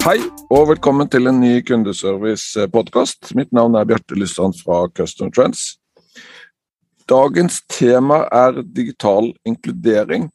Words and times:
Hei 0.00 0.16
og 0.48 0.70
velkommen 0.70 1.10
til 1.12 1.28
en 1.28 1.42
ny 1.42 1.58
kundeservice-podkast. 1.68 3.34
Mitt 3.36 3.50
navn 3.52 3.74
er 3.76 3.84
Bjarte 3.84 4.16
Lysand 4.16 4.56
fra 4.56 4.86
Custom 4.96 5.28
Trends. 5.28 5.74
Dagens 7.04 7.58
tema 7.68 8.22
er 8.32 8.62
digital 8.64 9.28
inkludering. 9.44 10.30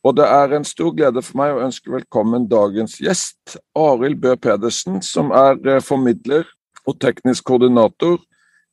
Og 0.00 0.16
det 0.16 0.24
er 0.24 0.54
en 0.56 0.64
stor 0.64 0.94
glede 0.96 1.20
for 1.26 1.42
meg 1.42 1.52
å 1.52 1.60
ønske 1.66 1.92
velkommen 1.92 2.46
dagens 2.48 2.96
gjest, 3.04 3.58
Arild 3.76 4.16
Bø 4.22 4.32
Pedersen, 4.40 5.02
som 5.04 5.28
er 5.36 5.60
eh, 5.68 5.84
formidler 5.84 6.48
og 6.88 6.96
teknisk 7.04 7.44
koordinator 7.50 8.16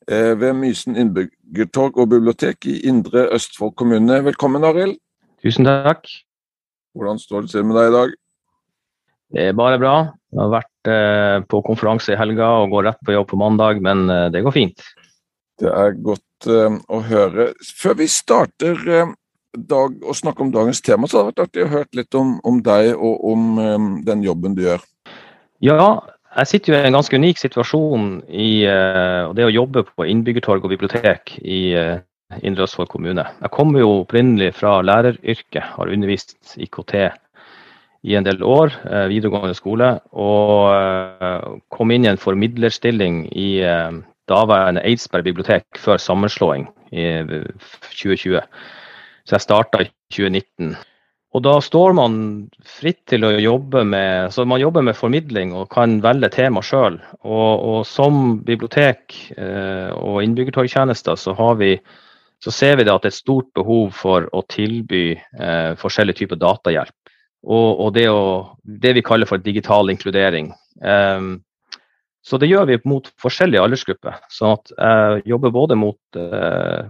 eh, 0.07 0.39
ved 0.39 0.55
Mysen 0.61 0.95
innbyggertorg 0.95 1.99
og 1.99 2.13
bibliotek 2.15 2.63
i 2.63 2.77
Indre 2.87 3.27
Østfold 3.35 3.75
kommune. 3.75 4.21
Velkommen, 4.29 4.63
Arild. 4.63 4.95
Tusen 5.43 5.67
takk. 5.67 6.07
Hvordan 6.95 7.19
står 7.19 7.43
det 7.43 7.53
til 7.57 7.67
med 7.67 7.75
deg 7.81 7.91
i 7.91 7.95
dag? 7.97 8.17
Det 9.35 9.45
er 9.49 9.59
bare 9.59 9.83
bra. 9.83 9.97
Jeg 10.29 10.41
har 10.41 10.51
vært 10.53 10.89
eh, 10.91 11.37
på 11.49 11.61
konferanse 11.65 12.13
i 12.13 12.19
helga 12.19 12.49
og 12.61 12.75
går 12.75 12.85
rett 12.89 12.99
på 13.05 13.15
jobb 13.15 13.31
på 13.31 13.39
mandag, 13.41 13.81
men 13.85 14.05
det 14.33 14.43
går 14.45 14.55
fint. 14.55 14.85
Det 15.59 15.71
er 15.71 15.97
godt 16.05 16.47
å 16.47 16.99
høre. 17.03 17.49
Før 17.75 17.97
vi 17.99 18.05
starter 18.07 18.77
dag, 18.87 19.97
å 20.05 20.13
snakke 20.15 20.45
om 20.45 20.53
dagens 20.53 20.79
tema, 20.85 21.09
så 21.09 21.19
hadde 21.19 21.33
det 21.33 21.33
vært 21.33 21.43
artig 21.47 21.65
å 21.65 21.71
høre 21.73 21.99
litt 21.99 22.15
om, 22.15 22.37
om 22.47 22.61
deg 22.63 22.93
og 22.95 23.25
om 23.27 23.57
den 24.07 24.23
jobben 24.23 24.55
du 24.55 24.61
gjør. 24.63 24.85
Ja, 25.65 25.89
jeg 26.37 26.51
sitter 26.53 26.71
jo 26.71 26.77
i 26.77 26.87
en 26.87 26.95
ganske 26.95 27.19
unik 27.19 27.41
situasjon 27.41 28.07
i 28.29 28.51
det 29.35 29.49
å 29.49 29.51
jobbe 29.51 29.83
på 29.89 30.07
innbyggertorg 30.07 30.63
og 30.63 30.71
bibliotek 30.77 31.35
i 31.41 31.73
Indre 32.45 32.67
Østfold 32.67 32.91
kommune. 32.91 33.25
Jeg 33.41 33.51
kommer 33.55 33.81
jo 33.81 34.03
opprinnelig 34.03 34.53
fra 34.59 34.77
læreryrket, 34.85 35.63
har 35.75 35.91
undervist 35.91 36.37
IKT 36.61 36.93
i 38.07 38.15
en 38.15 38.27
del 38.27 38.43
år, 38.45 38.73
uh, 38.87 39.05
videregående 39.11 39.57
skole, 39.57 39.93
og 40.15 41.57
kom 41.73 41.91
inn 41.91 42.05
i 42.07 42.11
en 42.11 42.21
formidlerstilling 42.21 43.25
i 43.35 43.49
daværende 44.29 44.83
Eidsberg 44.85 45.25
bibliotek 45.25 45.79
før 45.81 45.97
sammenslåing 46.01 46.67
i 46.93 47.07
2020. 47.25 48.39
Så 49.25 49.35
jeg 49.35 49.45
starta 49.45 49.83
i 49.83 49.89
2019. 50.13 50.77
Og 51.37 51.43
da 51.45 51.59
står 51.61 51.93
man 51.93 52.13
fritt 52.65 53.03
til 53.11 53.25
å 53.27 53.35
jobbe 53.37 53.83
med 53.85 54.33
så 54.33 54.47
man 54.49 54.61
jobber 54.61 54.81
med 54.85 54.97
formidling 54.97 55.53
og 55.53 55.69
kan 55.69 55.99
velge 56.01 56.31
tema 56.33 56.63
sjøl. 56.65 56.97
Og, 57.21 57.51
og, 57.53 57.79
som 57.85 58.39
bibliotek 58.45 59.13
eh, 59.37 59.91
og 59.93 60.23
innbyggertorgtjenester 60.25 61.19
så, 61.19 61.35
så, 61.37 62.55
ser 62.55 62.79
vi 62.79 62.87
det 62.87 62.95
at 62.95 63.05
det 63.05 63.11
er 63.11 63.13
et 63.13 63.19
stort 63.19 63.51
behov 63.57 63.93
for 63.93 64.25
å 64.33 64.41
tilby 64.49 65.03
eh, 65.13 65.77
forskjellige 65.77 66.23
typer 66.23 66.41
datahjelp. 66.41 67.08
Og, 67.47 67.69
og 67.85 67.93
det, 67.95 68.07
å, 68.11 68.57
det, 68.63 68.95
vi 68.97 69.05
kaller 69.05 69.29
for 69.29 69.41
digital 69.41 69.91
inkludering. 69.91 70.51
Um, 70.83 71.37
så 72.25 72.37
det 72.41 72.49
gjør 72.49 72.67
vi 72.67 72.81
mot 72.89 73.07
forskjellige 73.21 73.63
aldersgrupper. 73.63 74.19
Så 74.29 74.51
at 74.57 74.73
jeg 74.75 75.23
jobber 75.31 75.55
både 75.55 75.77
mot 75.79 76.19
uh, 76.19 76.89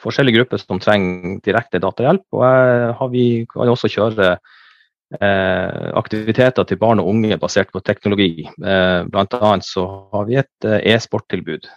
forskjellige 0.00 0.40
grupper 0.40 0.62
som 0.62 0.80
trenger 0.80 1.36
direkte 1.44 1.82
datahjelp. 1.82 2.24
Og 2.32 2.96
har 2.96 3.12
vi 3.12 3.44
kan 3.50 3.68
også 3.68 3.92
kjøre 3.92 4.32
uh, 4.36 5.90
aktiviteter 6.00 6.66
til 6.66 6.80
barn 6.80 7.02
og 7.02 7.10
unge 7.12 7.38
basert 7.40 7.72
på 7.74 7.82
teknologi. 7.84 8.46
Eh, 8.46 9.02
Bl.a. 9.10 9.52
så 9.64 9.86
har 10.14 10.28
vi 10.28 10.38
et 10.40 10.68
eh, 10.68 10.94
e-sporttilbud. 10.94 11.68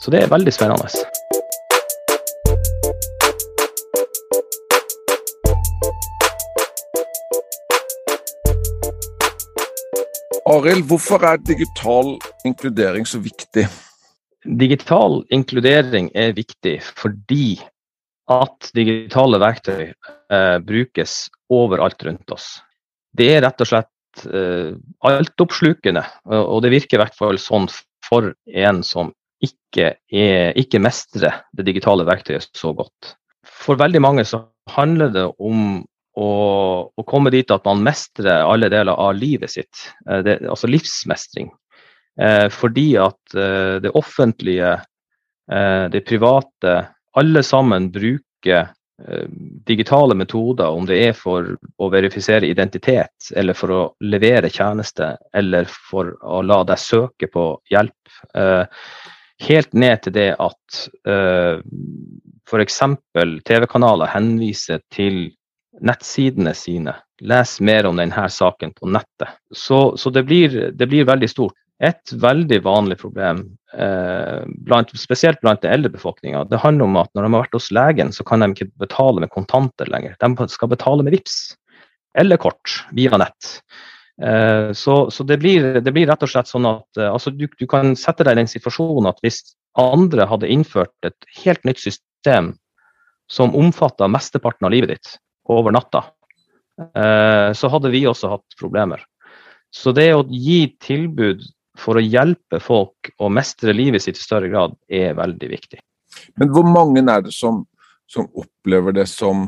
Så 0.00 0.10
det 0.14 0.22
er 0.22 0.32
veldig 0.32 0.54
spennende. 0.54 0.88
Arild, 10.52 10.84
hvorfor 10.84 11.22
er 11.24 11.38
digital 11.40 12.18
inkludering 12.44 13.06
så 13.08 13.22
viktig? 13.24 13.62
Digital 14.44 15.22
inkludering 15.32 16.10
er 16.18 16.34
viktig 16.36 16.74
fordi 16.82 17.54
at 18.32 18.68
digitale 18.76 19.40
verktøy 19.40 19.86
eh, 19.86 20.58
brukes 20.66 21.14
overalt 21.52 22.04
rundt 22.04 22.34
oss. 22.36 22.50
Det 23.16 23.30
er 23.32 23.46
rett 23.46 23.64
og 23.64 23.70
slett 23.70 24.26
eh, 24.28 24.74
altoppslukende, 25.08 26.04
og 26.42 26.60
det 26.66 26.74
virker 26.74 26.98
i 26.98 27.02
hvert 27.04 27.16
fall 27.16 27.40
sånn 27.40 27.70
for 28.04 28.34
en 28.52 28.82
som 28.84 29.14
ikke, 29.42 29.94
er, 30.12 30.52
ikke 30.60 30.82
mestrer 30.84 31.46
det 31.56 31.68
digitale 31.70 32.04
verktøyet 32.08 32.50
så 32.58 32.74
godt. 32.76 33.14
For 33.48 33.80
veldig 33.80 34.04
mange 34.04 34.26
så 34.28 34.44
handler 34.76 35.16
det 35.16 35.26
om 35.40 35.80
å, 36.18 36.30
å 36.92 37.02
komme 37.08 37.32
dit 37.32 37.50
at 37.50 37.64
man 37.64 37.82
mestrer 37.84 38.44
alle 38.44 38.68
deler 38.72 38.98
av 38.98 39.14
livet 39.16 39.54
sitt, 39.54 39.86
eh, 40.08 40.22
det, 40.26 40.38
altså 40.48 40.70
livsmestring. 40.70 41.50
Eh, 42.20 42.48
fordi 42.48 42.96
at 43.00 43.34
eh, 43.34 43.80
det 43.80 43.90
offentlige, 43.96 44.72
eh, 45.52 45.84
det 45.88 46.00
private, 46.00 46.86
alle 47.16 47.42
sammen 47.42 47.90
bruker 47.92 48.68
digitale 49.66 50.14
metoder, 50.14 50.68
om 50.68 50.84
det 50.86 50.98
er 51.08 51.14
for 51.16 51.48
å 51.82 51.86
verifisere 51.90 52.46
identitet, 52.46 53.32
eller 53.34 53.56
for 53.58 53.72
å 53.74 53.78
levere 54.04 54.46
tjeneste, 54.52 55.08
eller 55.34 55.66
for 55.66 56.12
å 56.22 56.38
la 56.46 56.60
deg 56.68 56.78
søke 56.78 57.26
på 57.32 57.46
hjelp. 57.72 58.12
Helt 59.48 59.74
ned 59.74 60.04
til 60.04 60.14
det 60.14 60.28
at 60.36 60.78
f.eks. 62.46 62.78
TV-kanaler 63.48 64.12
henviser 64.12 64.84
til 64.94 65.24
nettsidene 65.82 66.54
sine. 66.56 66.94
Les 67.22 67.56
mer 67.60 67.88
om 67.88 67.98
denne 67.98 68.28
saken 68.30 68.74
på 68.76 68.90
nettet. 68.90 69.36
Så, 69.54 69.96
så 69.98 70.10
det, 70.10 70.24
blir, 70.28 70.54
det, 70.72 70.88
blir, 70.88 71.06
veldig 71.08 71.30
stort. 71.30 71.56
Et 71.82 72.12
veldig 72.22 72.60
vanlig 72.62 73.00
problem, 73.00 73.42
eh, 73.74 74.42
blant, 74.66 74.92
spesielt 74.98 75.40
blant 75.42 75.64
den 75.64 75.72
eldre 75.74 75.90
befolkninga, 75.96 76.44
det 76.46 76.60
handler 76.62 76.86
om 76.86 77.00
at 77.00 77.10
når 77.10 77.26
de 77.26 77.32
har 77.32 77.42
vært 77.42 77.56
hos 77.58 77.72
legen, 77.74 78.12
så 78.14 78.26
kan 78.28 78.44
de 78.44 78.52
ikke 78.54 78.70
betale 78.84 79.24
med 79.24 79.32
kontanter 79.34 79.90
lenger. 79.90 80.14
De 80.22 80.46
skal 80.52 80.70
betale 80.70 81.02
med 81.02 81.16
VIPS 81.16 81.40
eller 82.18 82.38
kort 82.38 82.84
via 82.94 83.18
nett. 83.18 83.50
Eh, 84.22 84.70
så, 84.78 85.10
så 85.10 85.26
det, 85.26 85.40
blir, 85.42 85.80
det, 85.80 85.90
blir, 85.90 86.06
rett 86.06 86.22
og 86.22 86.30
slett 86.30 86.50
sånn 86.50 86.68
at 86.68 87.00
eh, 87.00 87.10
altså, 87.10 87.32
du, 87.34 87.48
du, 87.58 87.66
kan 87.66 87.96
sette 87.98 88.26
deg 88.28 88.36
i 88.36 88.42
den 88.42 88.50
situasjonen 88.50 89.10
at 89.10 89.18
hvis 89.24 89.42
andre 89.80 90.28
hadde 90.30 90.50
innført 90.52 90.94
et 91.08 91.30
helt 91.42 91.64
nytt 91.66 91.80
system 91.82 92.52
som 93.32 93.56
omfatta 93.56 94.06
mesteparten 94.12 94.68
av 94.68 94.74
livet 94.74 94.94
ditt 94.94 95.14
over 95.50 95.74
natta, 95.74 96.04
eh, 96.94 97.50
så 97.52 97.70
hadde 97.72 97.90
vi 97.92 98.04
også 98.06 98.30
hatt 98.36 98.58
problemer. 98.60 99.02
Så 99.72 99.94
det 99.96 100.10
å 100.14 100.24
gi 100.28 100.66
tilbud 100.82 101.44
for 101.78 101.96
å 101.96 102.04
hjelpe 102.04 102.60
folk 102.60 103.10
å 103.18 103.30
mestre 103.32 103.72
livet 103.72 104.04
sitt 104.04 104.20
i 104.20 104.24
større 104.24 104.50
grad, 104.52 104.76
er 104.88 105.16
veldig 105.16 105.48
viktig. 105.48 105.80
Men 106.36 106.52
hvor 106.52 106.66
mange 106.68 107.00
er 107.00 107.24
det 107.24 107.32
som, 107.34 107.62
som 108.10 108.28
opplever 108.36 108.94
det 108.96 109.06
som, 109.10 109.46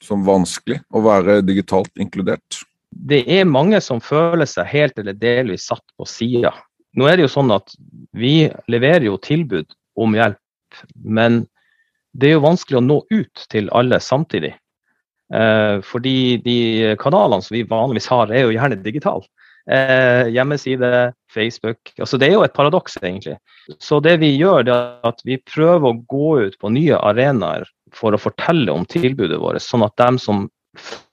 som, 0.00 0.24
vanskelig 0.24 0.80
å 0.88 1.02
være 1.04 1.42
digitalt 1.44 1.92
inkludert? 2.00 2.62
Det 2.88 3.20
er 3.28 3.44
mange 3.44 3.82
som 3.84 4.00
føler 4.00 4.48
seg 4.48 4.70
helt 4.70 4.98
eller 4.98 5.16
delvis 5.16 5.68
satt 5.68 5.84
på 5.98 6.08
sida. 6.08 6.54
Nå 6.96 7.06
er 7.06 7.18
det 7.18 7.28
jo 7.28 7.34
sånn 7.36 7.52
at 7.52 7.74
vi 8.16 8.48
leverer 8.72 9.10
jo 9.10 9.18
tilbud 9.20 9.68
om 10.00 10.16
hjelp, 10.16 10.80
men 11.04 11.42
det 12.16 12.30
er 12.30 12.38
jo 12.38 12.46
vanskelig 12.46 12.80
å 12.80 12.86
nå 12.86 13.02
ut 13.12 13.44
til 13.52 13.68
alle 13.76 14.00
samtidig. 14.02 14.54
Eh, 15.34 15.80
fordi 15.84 16.38
de 16.44 16.96
kanalene 17.00 17.44
som 17.44 17.54
vi 17.54 17.66
vanligvis 17.68 18.08
har, 18.12 18.32
er 18.32 18.46
jo 18.46 18.54
gjerne 18.56 18.80
digitale. 18.84 19.26
Eh, 19.70 20.28
hjemmeside, 20.32 21.12
Facebook. 21.34 21.92
Altså, 21.98 22.16
det 22.16 22.30
er 22.30 22.38
jo 22.38 22.44
et 22.46 22.54
paradoks, 22.56 22.96
egentlig. 23.02 23.36
Så 23.84 24.00
det 24.00 24.16
vi 24.22 24.30
gjør, 24.38 24.62
det 24.64 24.72
er 24.74 25.10
at 25.10 25.20
vi 25.28 25.36
prøver 25.44 25.90
å 25.90 25.98
gå 26.08 26.30
ut 26.46 26.56
på 26.60 26.70
nye 26.72 26.96
arenaer 26.96 27.68
for 27.92 28.16
å 28.16 28.20
fortelle 28.20 28.72
om 28.72 28.86
tilbudet 28.88 29.40
vårt, 29.40 29.60
sånn 29.64 29.84
at 29.84 29.96
dem 30.00 30.16
som 30.20 30.46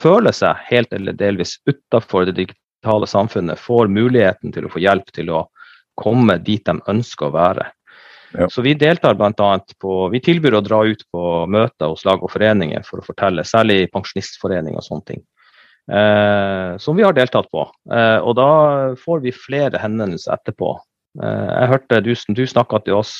føler 0.03 0.35
seg 0.35 0.61
helt 0.69 0.93
eller 0.93 1.15
delvis 1.17 1.57
utafor 1.67 2.29
det 2.29 2.37
digitale 2.39 3.07
samfunnet, 3.09 3.59
får 3.59 3.91
muligheten 3.91 4.55
til 4.55 4.67
å 4.67 4.71
få 4.71 4.83
hjelp 4.83 5.11
til 5.15 5.33
å 5.35 5.45
komme 5.99 6.37
dit 6.43 6.63
de 6.67 6.79
ønsker 6.91 7.27
å 7.27 7.35
være. 7.35 7.67
Ja. 8.33 8.49
Så 8.49 8.61
vi 8.65 8.73
deltar 8.73 9.15
bl.a. 9.15 9.59
på 9.79 9.93
Vi 10.09 10.19
tilbyr 10.23 10.57
å 10.57 10.63
dra 10.65 10.81
ut 10.85 11.05
på 11.11 11.45
møter 11.51 11.91
hos 11.91 12.05
lag 12.07 12.23
og 12.23 12.31
foreninger 12.33 12.83
for 12.87 12.99
å 12.99 13.05
fortelle, 13.05 13.45
særlig 13.47 13.85
pensjonistforeninger 13.93 14.81
og 14.81 14.87
sånne 14.87 15.11
ting. 15.13 15.23
eh, 15.91 16.77
som 16.77 16.95
vi 16.97 17.03
har 17.03 17.13
deltatt 17.13 17.45
på. 17.51 17.61
Eh, 17.93 18.17
og 18.17 18.35
da 18.39 18.49
får 18.97 19.19
vi 19.21 19.31
flere 19.35 19.77
henvendelser 19.77 20.33
etterpå. 20.33 20.71
Eh, 21.21 21.51
jeg 21.51 21.71
hørte 21.71 22.01
du, 22.03 22.11
du 22.37 22.43
snakka 22.47 22.81
til 22.85 22.99
oss, 22.99 23.13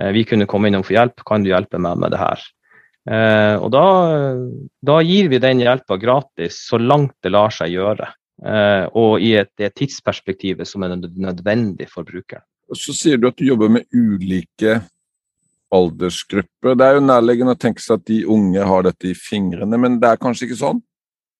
eh, 0.00 0.10
vi 0.16 0.24
kunne 0.28 0.48
komme 0.50 0.70
innom 0.70 0.84
for 0.84 0.96
hjelp, 0.96 1.24
kan 1.26 1.44
du 1.44 1.52
hjelpe 1.52 1.80
meg 1.80 2.00
med 2.02 2.14
det 2.14 2.20
her? 2.20 2.42
Eh, 3.04 3.56
og 3.60 3.70
da, 3.74 3.86
da, 4.84 4.98
gir 5.04 5.28
vi 5.32 5.40
den 5.42 5.60
hjelpa 5.60 5.98
gratis 6.00 6.62
så 6.68 6.80
langt 6.80 7.14
det 7.22 7.34
lar 7.34 7.52
seg 7.54 7.74
gjøre. 7.76 8.10
og 8.98 9.22
i 9.22 9.36
et, 9.38 9.48
det 9.56 9.70
tidsperspektivet 9.78 10.66
som 10.66 10.82
er 10.82 10.96
nødvendig 10.98 11.86
for 11.88 12.04
brukeren. 12.04 12.42
Så 12.72 12.94
sier 12.96 13.20
du 13.20 13.28
at 13.28 13.36
du 13.36 13.44
jobber 13.46 13.68
med 13.68 13.84
ulike 13.92 14.78
aldersgrupper. 15.74 16.76
Det 16.78 16.86
er 16.86 16.98
jo 16.98 17.04
nærliggende 17.04 17.54
å 17.56 17.60
tenke 17.60 17.82
seg 17.82 18.00
at 18.00 18.06
de 18.08 18.22
unge 18.30 18.64
har 18.64 18.86
dette 18.86 19.10
i 19.10 19.18
fingrene, 19.18 19.78
men 19.80 19.98
det 20.02 20.12
er 20.12 20.22
kanskje 20.22 20.48
ikke 20.48 20.60
sånn? 20.60 20.80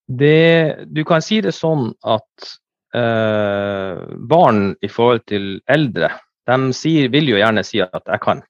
Det, 0.04 0.84
du 0.92 1.00
kan 1.08 1.24
si 1.24 1.40
det 1.44 1.54
sånn 1.56 1.88
at 2.04 2.50
eh, 2.96 4.02
barn 4.28 4.74
i 4.84 4.90
forhold 4.92 5.24
til 5.30 5.54
eldre, 5.70 6.10
de 6.44 6.58
sier, 6.76 7.08
vil 7.12 7.30
jo 7.32 7.40
gjerne 7.40 7.64
si 7.64 7.80
at 7.80 8.04
'jeg 8.04 8.20
kan'. 8.20 8.44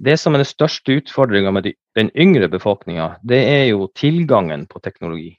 Det 0.00 0.16
som 0.18 0.34
er 0.34 0.40
den 0.40 0.48
største 0.48 0.96
utfordringa 1.02 1.52
med 1.52 1.64
de, 1.68 1.74
den 1.94 2.10
yngre 2.16 2.48
befolkninga, 2.48 3.18
det 3.22 3.42
er 3.44 3.66
jo 3.70 3.90
tilgangen 3.94 4.66
på 4.66 4.80
teknologi. 4.80 5.36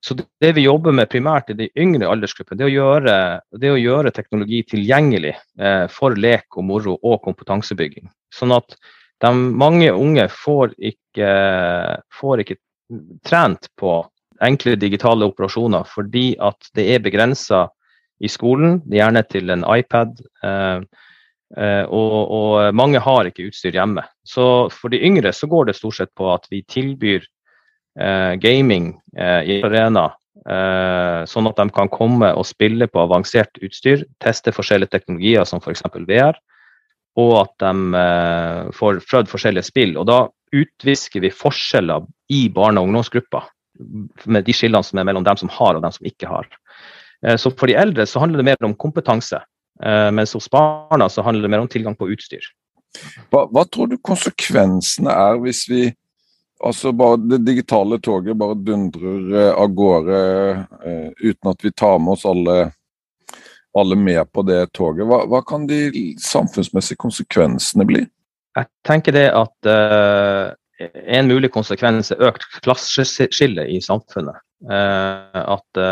Så 0.00 0.16
det 0.40 0.54
vi 0.56 0.64
jobber 0.64 0.94
med 0.96 1.10
primært 1.12 1.50
i 1.52 1.58
de 1.58 1.66
yngre 1.76 2.08
aldersgruppene, 2.08 2.56
det 2.56 3.60
det 3.60 3.72
å 3.72 3.80
gjøre 3.80 4.12
teknologi 4.16 4.62
tilgjengelig 4.70 5.34
eh, 5.36 5.84
for 5.92 6.16
lek 6.16 6.56
og 6.56 6.64
moro 6.64 6.96
og 7.02 7.20
kompetansebygging. 7.26 8.08
Sånn 8.32 8.54
at 8.56 8.78
de, 9.20 9.32
mange 9.34 9.90
unge 9.92 10.24
får 10.32 10.72
ikke, 10.78 11.34
får 12.16 12.44
ikke 12.44 12.56
trent 13.28 13.68
på 13.76 13.98
enkle 14.40 14.78
digitale 14.80 15.28
operasjoner 15.28 15.84
fordi 15.88 16.32
at 16.40 16.70
det 16.76 16.86
er 16.94 17.04
begrensa 17.04 17.66
i 18.20 18.28
skolen, 18.28 18.80
gjerne 18.88 19.22
til 19.28 19.52
en 19.52 19.64
iPad. 19.68 20.16
Eh, 20.44 20.80
eh, 21.56 21.84
og, 21.84 22.16
og, 22.36 22.74
mange 22.76 23.00
har 23.00 23.28
ikke 23.28 23.48
utstyr 23.48 23.76
hjemme. 23.76 24.04
Så 24.24 24.44
for 24.72 24.92
de 24.92 25.00
yngre 25.04 25.32
så 25.36 25.48
går 25.50 25.68
det 25.68 25.76
stort 25.78 26.00
sett 26.00 26.12
på 26.16 26.28
at 26.32 26.48
vi 26.52 26.64
tilbyr 26.68 27.24
gaming 28.40 28.92
eh, 29.16 29.40
i 29.42 29.60
arena. 29.66 30.10
Eh, 30.48 31.22
sånn 31.28 31.48
at 31.50 31.58
de 31.58 31.66
kan 31.74 31.90
komme 31.92 32.30
og 32.32 32.46
spille 32.48 32.86
på 32.88 33.02
avansert 33.02 33.60
utstyr, 33.64 34.06
teste 34.22 34.54
forskjellige 34.56 34.94
teknologier 34.94 35.44
som 35.48 35.60
f.eks. 35.60 35.82
VR, 36.08 36.38
og 37.20 37.32
at 37.42 37.54
de 37.60 38.00
eh, 38.00 38.70
får 38.76 39.02
prøvd 39.10 39.32
forskjellige 39.32 39.68
spill. 39.68 39.96
Og 40.00 40.08
da 40.08 40.22
utvisker 40.56 41.22
vi 41.24 41.32
forskjeller 41.34 42.06
i 42.32 42.46
barne- 42.52 42.80
og 42.80 42.88
ungdomsgrupper, 42.88 43.50
med 44.26 44.44
de 44.44 44.52
skillene 44.52 44.84
som 44.84 45.00
er 45.00 45.06
mellom 45.08 45.24
dem 45.24 45.38
som 45.40 45.50
har 45.52 45.76
og 45.76 45.84
dem 45.84 45.92
som 45.94 46.08
ikke 46.08 46.28
har. 46.30 46.48
Eh, 47.26 47.36
så 47.36 47.52
for 47.52 47.70
de 47.70 47.78
eldre 47.78 48.06
så 48.08 48.22
handler 48.22 48.40
det 48.40 48.48
mer 48.50 48.66
om 48.66 48.76
kompetanse, 48.76 49.42
eh, 49.82 50.10
mens 50.14 50.34
hos 50.36 50.48
barna 50.52 51.08
så 51.08 51.24
handler 51.26 51.46
det 51.48 51.52
mer 51.52 51.64
om 51.64 51.70
tilgang 51.70 51.96
på 51.98 52.10
utstyr. 52.14 52.44
Hva, 53.30 53.44
hva 53.46 53.62
tror 53.70 53.90
du 53.90 54.00
konsekvensene 54.02 55.12
er 55.14 55.36
hvis 55.44 55.66
vi 55.70 55.84
Altså 56.60 56.92
bare 56.92 57.16
Det 57.16 57.38
digitale 57.46 57.98
toget 58.00 58.36
bare 58.36 58.54
dundrer 58.54 59.34
eh, 59.34 59.52
av 59.54 59.72
gårde 59.74 60.20
eh, 60.84 61.08
uten 61.20 61.50
at 61.50 61.64
vi 61.64 61.72
tar 61.72 61.98
med 61.98 62.12
oss 62.12 62.26
alle, 62.28 62.56
alle 63.78 63.96
med 63.96 64.32
på 64.32 64.44
det 64.44 64.66
toget. 64.76 65.06
Hva, 65.08 65.22
hva, 65.30 65.40
kan 65.46 65.64
de 65.70 66.10
samfunnsmessige 66.20 67.00
konsekvensene 67.00 67.86
bli? 67.88 68.04
Jeg 68.58 68.68
tenker 68.84 69.16
det 69.16 69.28
at 69.32 69.70
eh, 69.72 70.52
en 71.16 71.30
mulig 71.30 71.52
konsekvens 71.54 72.12
er 72.12 72.28
økt 72.28 72.44
klasseskille 72.60 73.64
i 73.72 73.80
samfunnet. 73.84 74.44
Eh, 74.68 75.40
at 75.40 75.82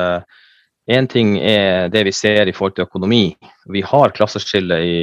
Én 0.88 1.04
ting 1.10 1.34
er 1.44 1.90
det 1.92 2.06
vi 2.06 2.12
ser 2.16 2.48
i 2.48 2.54
forhold 2.56 2.78
til 2.78 2.86
økonomi. 2.88 3.34
Vi 3.68 3.82
har 3.84 4.14
klasseskille 4.16 4.78
i, 4.80 5.00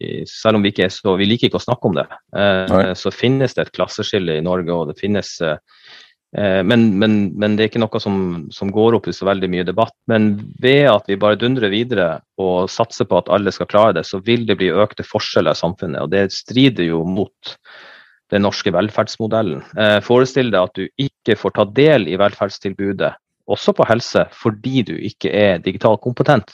i 0.00 0.12
Selv 0.28 0.56
om 0.56 0.64
vi 0.64 0.72
ikke 0.72 0.86
er 0.86 0.94
så 0.94 1.12
Vi 1.20 1.28
liker 1.28 1.50
ikke 1.50 1.60
å 1.60 1.66
snakke 1.66 1.90
om 1.90 1.98
det. 1.98 2.06
Eh, 2.32 2.94
så 2.96 3.12
finnes 3.12 3.52
det 3.56 3.66
et 3.66 3.74
klasseskille 3.76 4.38
i 4.38 4.44
Norge, 4.44 4.72
og 4.72 4.88
det 4.88 4.96
finnes 5.00 5.34
eh, 5.44 5.58
men, 6.36 6.86
men, 7.00 7.18
men, 7.36 7.56
det 7.56 7.64
er 7.64 7.70
ikke 7.70 7.80
noe 7.80 8.00
som, 8.02 8.16
som, 8.52 8.72
går 8.74 8.96
opp 8.98 9.06
i 9.08 9.14
så 9.14 9.28
veldig 9.28 9.48
mye 9.52 9.66
debatt. 9.68 9.94
Men 10.10 10.32
ved 10.60 10.88
at 10.90 11.06
vi 11.08 11.20
bare 11.20 11.38
dundrer 11.40 11.72
videre 11.72 12.08
og 12.40 12.70
satser 12.72 13.08
på 13.08 13.20
at 13.20 13.30
alle 13.32 13.52
skal 13.54 13.68
klare 13.70 13.98
det, 14.00 14.06
så 14.08 14.20
vil 14.24 14.44
det 14.48 14.58
bli 14.60 14.72
økte 14.72 15.06
forskjeller 15.06 15.56
i 15.56 15.62
samfunnet. 15.62 16.00
Og 16.02 16.12
det 16.12 16.26
strider 16.36 16.88
jo 16.88 17.04
mot 17.08 17.56
den 18.32 18.44
norske 18.44 18.72
velferdsmodellen. 18.74 19.62
Eh, 19.78 19.98
forestill 20.04 20.50
deg 20.52 20.64
at 20.64 20.80
du 20.80 21.06
ikke 21.06 21.38
får 21.38 21.56
ta 21.60 21.68
del 21.76 22.08
i 22.10 22.18
velferdstilbudet 22.20 23.14
også 23.46 23.74
på 23.76 23.86
helse, 23.88 24.26
fordi 24.34 24.82
du 24.86 24.94
ikke 24.96 25.30
er 25.30 25.62
digitalt 25.62 26.02
kompetent. 26.04 26.50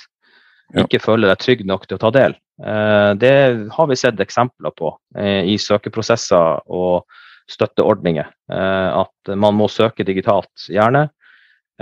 Ikke 0.78 1.00
føler 1.02 1.28
deg 1.28 1.40
trygg 1.40 1.64
nok 1.68 1.84
til 1.86 1.98
å 1.98 2.02
ta 2.02 2.10
del. 2.14 2.36
Eh, 2.62 3.10
det 3.20 3.34
har 3.74 3.88
vi 3.90 3.98
sett 3.98 4.20
eksempler 4.20 4.72
på 4.76 4.92
eh, 5.18 5.42
i 5.52 5.58
søkeprosesser 5.60 6.62
og 6.72 7.04
støtteordninger. 7.50 8.28
Eh, 8.52 8.88
at 9.02 9.34
man 9.36 9.58
må 9.58 9.68
søke 9.72 10.06
digitalt, 10.06 10.52
gjerne. 10.68 11.08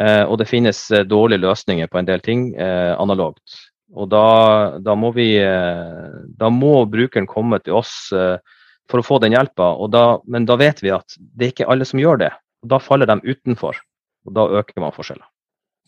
Og 0.01 0.39
det 0.41 0.47
finnes 0.49 0.79
dårlige 1.11 1.43
løsninger 1.43 1.89
på 1.91 1.99
en 1.99 2.07
del 2.09 2.23
ting 2.25 2.45
analogt. 2.57 3.59
Og 3.93 4.07
da, 4.09 4.79
da, 4.81 4.95
må 4.97 5.11
vi, 5.13 5.35
da 6.41 6.49
må 6.49 6.87
brukeren 6.89 7.27
komme 7.29 7.59
til 7.61 7.75
oss 7.77 7.93
for 8.09 9.03
å 9.03 9.05
få 9.05 9.19
den 9.21 9.35
hjelpa, 9.35 9.75
men 10.31 10.47
da 10.49 10.57
vet 10.57 10.81
vi 10.81 10.95
at 10.95 11.19
det 11.19 11.45
er 11.45 11.53
ikke 11.53 11.69
alle 11.75 11.85
som 11.91 12.01
gjør 12.01 12.23
det. 12.23 12.31
og 12.65 12.73
Da 12.73 12.81
faller 12.81 13.11
de 13.11 13.19
utenfor. 13.27 13.83
Og 14.31 14.37
Da 14.39 14.47
øker 14.61 14.81
man 14.81 14.95
forskjeller. 14.95 15.27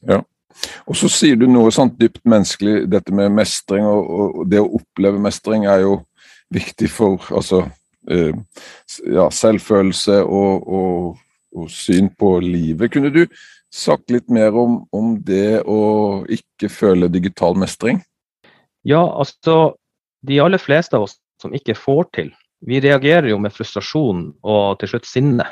Ja. 0.02 0.20
Og 0.86 0.98
så 0.98 1.08
sier 1.08 1.38
du 1.38 1.46
noe 1.48 1.72
sånt 1.72 1.94
dypt 2.00 2.24
menneskelig, 2.28 2.88
dette 2.92 3.14
med 3.14 3.32
mestring. 3.32 3.86
Og, 3.88 4.10
og 4.42 4.50
det 4.50 4.60
å 4.60 4.70
oppleve 4.80 5.22
mestring 5.22 5.66
er 5.70 5.86
jo 5.86 6.00
viktig 6.52 6.90
for 6.92 7.22
altså, 7.32 7.62
eh, 8.10 8.36
ja, 9.08 9.28
selvfølelse 9.32 10.20
og, 10.26 10.68
og, 10.68 11.22
og, 11.56 11.70
syn 11.72 12.10
på 12.18 12.36
livet. 12.44 12.92
Kunne 12.92 13.12
du 13.14 13.24
sagt 13.72 14.12
litt 14.12 14.28
mer 14.28 14.52
om, 14.58 14.82
om 14.92 15.14
det 15.24 15.62
å 15.64 15.80
ikke 16.28 16.68
føle 16.68 17.08
digital 17.12 17.56
mestring? 17.56 18.02
Ja, 18.84 19.00
altså 19.00 19.78
de 20.26 20.38
aller 20.42 20.60
fleste 20.60 20.98
av 20.98 21.06
oss 21.06 21.16
som 21.40 21.54
ikke 21.56 21.78
får 21.78 22.10
til, 22.14 22.32
vi 22.62 22.78
reagerer 22.82 23.32
jo 23.32 23.40
med 23.42 23.54
frustrasjon 23.54 24.28
og 24.46 24.78
til 24.78 24.92
slutt 24.92 25.08
sinne 25.08 25.48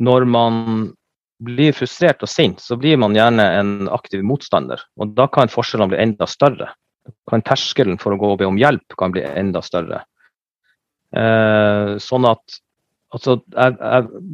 når 0.00 0.26
man 0.28 0.64
blir 1.40 1.72
frustrert 1.76 2.22
og 2.24 2.30
sint, 2.30 2.60
så 2.60 2.76
blir 2.80 2.98
man 3.00 3.16
gjerne 3.16 3.46
en 3.58 3.90
aktiv 3.92 4.22
motstander. 4.26 4.82
Og 5.00 5.14
da 5.16 5.26
kan 5.32 5.52
forskjellene 5.52 5.94
bli 5.94 6.00
enda 6.02 6.28
større. 6.28 6.70
Kan 7.30 7.44
terskelen 7.46 7.98
for 8.00 8.14
å 8.14 8.20
gå 8.20 8.32
og 8.34 8.40
be 8.42 8.48
om 8.48 8.60
hjelp 8.60 8.96
kan 9.00 9.14
bli 9.14 9.24
enda 9.24 9.62
større. 9.64 10.02
Eh, 11.16 11.96
sånn 11.98 12.28
at 12.28 12.60
altså, 13.14 13.40
jeg, 13.56 13.76
jeg, 13.80 14.24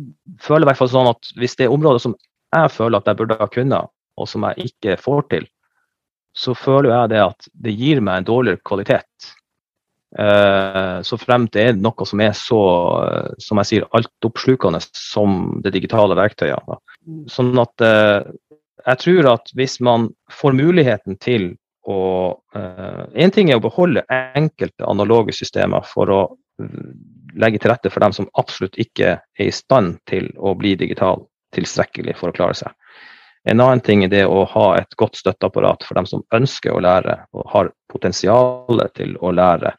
føler 0.45 0.67
i 0.67 0.71
hvert 0.71 0.81
fall 0.83 0.93
sånn 0.93 1.13
at 1.15 1.31
hvis 1.41 1.57
det 1.57 1.69
er 1.69 1.77
områder 1.77 2.03
som 2.03 2.17
jeg 2.57 2.73
føler 2.75 2.99
at 2.99 3.09
jeg 3.09 3.19
burde 3.21 3.39
ha 3.41 3.49
kunnet, 3.53 3.93
og 4.17 4.29
som 4.29 4.45
jeg 4.49 4.71
ikke 4.71 4.99
får 5.01 5.25
til, 5.33 5.49
så 6.37 6.53
føler 6.57 6.93
jeg 6.93 7.15
det 7.15 7.23
at 7.23 7.49
det 7.65 7.75
gir 7.77 8.03
meg 8.05 8.21
en 8.21 8.29
dårligere 8.29 8.61
kvalitet. 8.67 9.31
Eh, 10.17 10.99
så 11.05 11.19
fremt 11.21 11.53
det 11.57 11.65
er 11.65 11.81
noe 11.81 12.07
som 12.09 12.21
er 12.25 12.33
så 12.37 12.61
som 13.43 13.61
jeg 13.61 13.71
sier, 13.71 13.89
altoppslukende 13.97 14.81
som 14.97 15.59
det 15.65 15.75
digitale 15.77 16.17
verktøyet. 16.17 16.77
Sånn 17.31 17.55
at 17.63 17.85
eh, 17.85 18.27
jeg 18.87 19.03
tror 19.03 19.31
at 19.35 19.53
hvis 19.59 19.79
man 19.85 20.09
får 20.33 20.59
muligheten 20.59 21.19
til 21.23 21.55
å 21.87 22.01
Én 22.57 23.29
eh, 23.29 23.31
ting 23.31 23.51
er 23.51 23.61
å 23.61 23.63
beholde 23.63 24.03
enkelte 24.11 24.87
analoge 24.91 25.35
systemer 25.37 25.87
for 25.87 26.11
å 26.11 26.21
legge 27.37 27.61
til 27.61 27.71
rette 27.71 27.93
for 27.93 28.03
dem 28.03 28.15
som 28.17 28.29
absolutt 28.41 28.79
ikke 28.81 29.13
er 29.21 29.45
i 29.45 29.55
stand 29.55 30.01
til 30.09 30.31
å 30.39 30.55
bli 30.59 30.75
digital 30.79 31.23
tilstrekkelig 31.55 32.17
for 32.19 32.33
å 32.33 32.37
klare 32.37 32.57
seg. 32.59 32.73
En 33.47 33.63
annen 33.63 33.83
ting 33.85 34.03
er 34.03 34.11
det 34.11 34.25
å 34.27 34.43
ha 34.51 34.67
et 34.81 34.97
godt 34.99 35.19
støtteapparat 35.21 35.85
for 35.87 35.99
dem 35.99 36.09
som 36.11 36.25
ønsker 36.35 36.75
å 36.75 36.83
lære 36.83 37.21
og 37.37 37.47
har 37.53 37.71
potensial 37.93 38.83
til 38.99 39.15
å 39.23 39.31
lære 39.37 39.77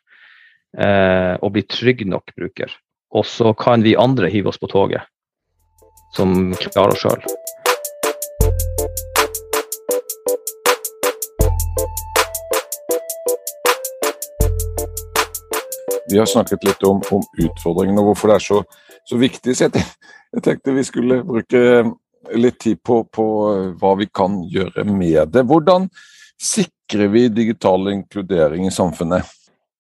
eh, 0.80 1.34
og 1.42 1.52
bli 1.58 1.66
trygg 1.68 2.06
nok 2.08 2.32
bruker. 2.38 2.72
Og 3.18 3.28
så 3.28 3.52
kan 3.58 3.84
vi 3.84 3.98
andre 4.00 4.32
hive 4.32 4.54
oss 4.54 4.62
på 4.62 4.70
toget, 4.72 5.04
som 6.18 6.34
klarer 6.72 6.98
sjøl. 6.98 7.22
Vi 16.10 16.18
har 16.18 16.26
snakket 16.26 16.64
litt 16.64 16.84
om, 16.88 17.02
om 17.12 17.24
utfordringene 17.38 18.02
og 18.02 18.12
hvorfor 18.12 18.32
det 18.32 18.38
er 18.40 18.46
så, 18.46 18.60
så 19.06 19.20
viktig. 19.22 19.54
Så 19.54 19.68
jeg, 19.68 19.84
jeg, 20.34 20.44
tenkte 20.46 20.76
vi 20.78 20.86
skulle 20.88 21.22
bruke 21.28 21.64
litt 22.34 22.60
tid 22.64 22.80
på, 22.84 23.02
på, 23.14 23.26
hva 23.78 23.92
vi 24.00 24.08
kan 24.10 24.40
gjøre 24.50 24.88
med 24.88 25.36
det. 25.36 25.44
Hvordan 25.48 25.90
sikrer 26.42 27.12
vi 27.12 27.28
digital 27.30 27.92
inkludering 27.92 28.66
i 28.68 28.74
samfunnet? 28.74 29.37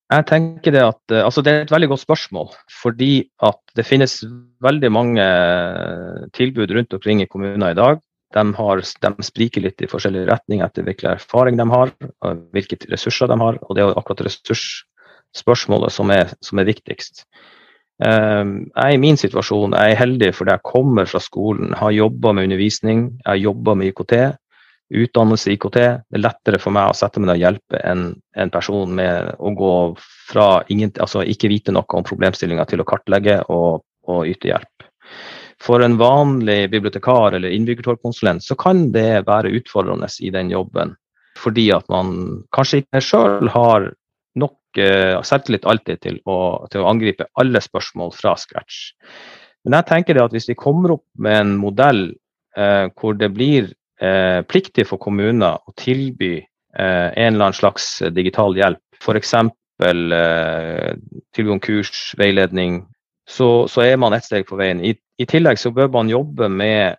Jeg 0.07 0.23
tenker 0.29 0.71
Det 0.71 0.83
at, 0.83 1.01
eh, 1.11 1.23
altså 1.23 1.43
det 1.43 1.51
er 1.51 1.65
et 1.65 1.71
veldig 1.71 1.89
godt 1.91 2.05
spørsmål. 2.05 2.51
Fordi 2.81 3.27
at 3.43 3.59
det 3.75 3.85
finnes 3.85 4.23
veldig 4.63 4.91
mange 4.91 5.25
tilbud 6.33 6.71
rundt 6.71 6.93
omkring 6.93 7.21
i 7.21 7.29
kommuner 7.29 7.71
i 7.71 7.77
dag 7.77 7.99
De, 8.35 8.43
har, 8.55 8.81
de, 8.83 9.23
spriker 9.23 9.63
litt 9.63 9.81
i 9.81 9.87
forskjellige 9.87 10.27
retninger 10.27 10.65
etter 10.65 10.83
hvilken 10.83 11.13
erfaring 11.13 11.55
de 11.55 11.63
har, 11.71 11.93
hvilke 12.51 12.75
ressurser 12.91 13.27
de 13.31 13.37
har. 13.39 13.59
Og 13.63 13.75
det 13.75 13.83
er 13.83 13.95
akkurat 13.95 14.25
ressursspørsmålet 14.27 15.95
som 15.95 16.11
er, 16.11 16.33
som 16.43 16.59
er 16.59 16.67
viktigst. 16.67 17.23
Um, 17.97 18.67
jeg 18.75 18.93
i 18.93 18.99
min 19.01 19.17
situasjon 19.17 19.73
jeg 19.73 19.95
er 19.95 19.97
heldig 19.97 20.27
fordi 20.37 20.53
jeg 20.53 20.69
kommer 20.69 21.07
fra 21.09 21.21
skolen, 21.23 21.71
har 21.73 21.95
jobba 21.95 22.35
med 22.35 22.45
undervisning, 22.45 23.07
jeg 23.23 23.31
har 23.31 23.39
jobba 23.41 23.73
med 23.73 23.89
IKT. 23.89 24.13
Utdannelse 24.87 25.51
i 25.51 25.57
IKT. 25.57 25.73
Det 25.75 26.17
er 26.17 26.23
lettere 26.23 26.59
for 26.63 26.75
meg 26.75 26.91
å 26.91 26.95
sette 26.95 27.19
meg 27.19 27.29
ned 27.29 27.37
og 27.37 27.43
hjelpe 27.43 27.81
en, 27.83 28.03
en 28.39 28.51
person 28.53 28.93
med 28.95 29.33
å 29.39 29.51
gå 29.57 29.73
fra 30.29 30.47
ingen, 30.71 30.93
altså 31.03 31.25
ikke 31.27 31.51
vite 31.51 31.75
noe 31.75 31.99
om 31.99 32.07
problemstillinga 32.07 32.67
til 32.69 32.83
å 32.83 32.87
kartlegge 32.87 33.41
og, 33.51 33.83
og 34.07 34.29
yte 34.31 34.51
hjelp. 34.53 34.87
For 35.63 35.81
en 35.81 35.97
vanlig 35.97 36.69
bibliotekar 36.71 37.35
eller 37.35 37.53
innbyggertorgkonsulent 37.55 38.45
så 38.45 38.55
kan 38.59 38.91
det 38.93 39.25
være 39.27 39.51
utfordrende 39.57 40.09
i 40.21 40.31
den 40.33 40.51
jobben. 40.53 40.93
Fordi 41.37 41.67
at 41.73 41.87
man 41.91 42.43
kanskje 42.55 42.83
ikke 42.83 43.01
sjøl 43.03 43.49
har 43.53 43.89
nok 44.37 44.79
uh, 44.79 45.17
selvtillit 45.25 45.65
alltid 45.69 46.03
til 46.05 46.21
å, 46.29 46.37
til 46.71 46.83
å, 46.83 46.89
angripe 46.91 47.29
alle 47.41 47.61
spørsmål 47.63 48.13
fra 48.15 48.35
scratch. 48.39 48.93
Men 49.65 49.79
jeg 49.79 49.89
tenker 49.89 50.17
det 50.17 50.25
at 50.27 50.35
hvis 50.35 50.49
vi 50.51 50.57
kommer 50.57 50.95
opp 50.97 51.05
med 51.19 51.41
en 51.41 51.55
modell 51.59 52.03
uh, 52.57 52.87
hvor 52.97 53.17
det 53.17 53.31
blir 53.35 53.73
uh, 54.03 54.41
pliktig 54.49 54.87
for 54.89 55.01
kommuner 55.01 55.59
å 55.65 55.73
tilby 55.79 56.35
eh, 56.77 57.09
en 57.13 57.33
eller 57.33 57.49
annen 57.49 57.57
slags 57.57 57.97
digital 58.11 58.57
hjelp, 58.57 58.83
f.eks. 59.01 59.33
Eh, 59.83 60.93
tilgang 61.35 61.59
kurs, 61.61 62.13
veiledning, 62.17 62.85
så, 63.29 63.67
så, 63.67 63.83
er 63.83 63.97
man 64.01 64.15
ett 64.15 64.25
steg 64.25 64.47
på 64.47 64.57
veien. 64.59 64.81
I, 64.81 64.95
I, 65.19 65.27
tillegg 65.29 65.59
så 65.59 65.71
bør 65.75 65.91
man 65.93 66.09
jobbe 66.09 66.49
med 66.49 66.97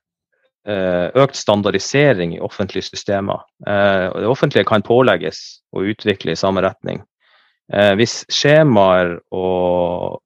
eh, 0.69 1.07
økt 1.19 1.39
standardisering 1.39 2.37
i 2.37 2.43
offentlige 2.45 2.91
systemer. 2.91 3.47
Eh, 3.67 4.07
det 4.21 4.31
offentlige 4.31 4.69
kan 4.69 4.85
pålegges 4.85 5.63
å 5.73 5.87
utvikle 5.89 6.35
i 6.35 6.39
samme 6.39 6.63
retning. 6.65 7.03
Eh, 7.73 7.95
hvis 7.99 8.23
skjemaer 8.33 9.17
og 9.35 10.21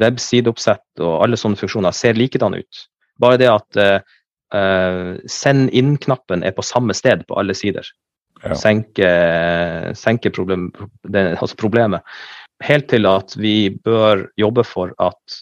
websideoppsett 0.00 1.02
og 1.04 1.20
alle 1.20 1.36
sånne 1.38 1.60
funksjoner 1.60 1.94
ser 1.94 2.16
likedan 2.16 2.56
ut, 2.56 2.86
bare 3.20 3.38
det 3.40 3.50
at 3.52 3.80
eh, 3.80 4.00
eh, 4.00 4.16
send 5.30 5.68
inn-knappen 5.78 6.42
er 6.42 6.54
på 6.56 6.64
samme 6.66 6.94
sted 6.98 7.20
på 7.28 7.36
alle 7.38 7.54
sider, 7.54 7.86
ja. 8.42 8.56
senke, 8.58 9.10
senke 9.94 10.32
problem, 10.34 10.72
det, 11.06 11.22
altså 11.36 11.54
problemet 11.60 12.02
helt 12.64 12.90
til 12.92 13.08
at 13.08 13.36
vi 13.40 13.70
bør 13.84 14.26
jobbe 14.40 14.64
for 14.66 14.92
at 15.00 15.40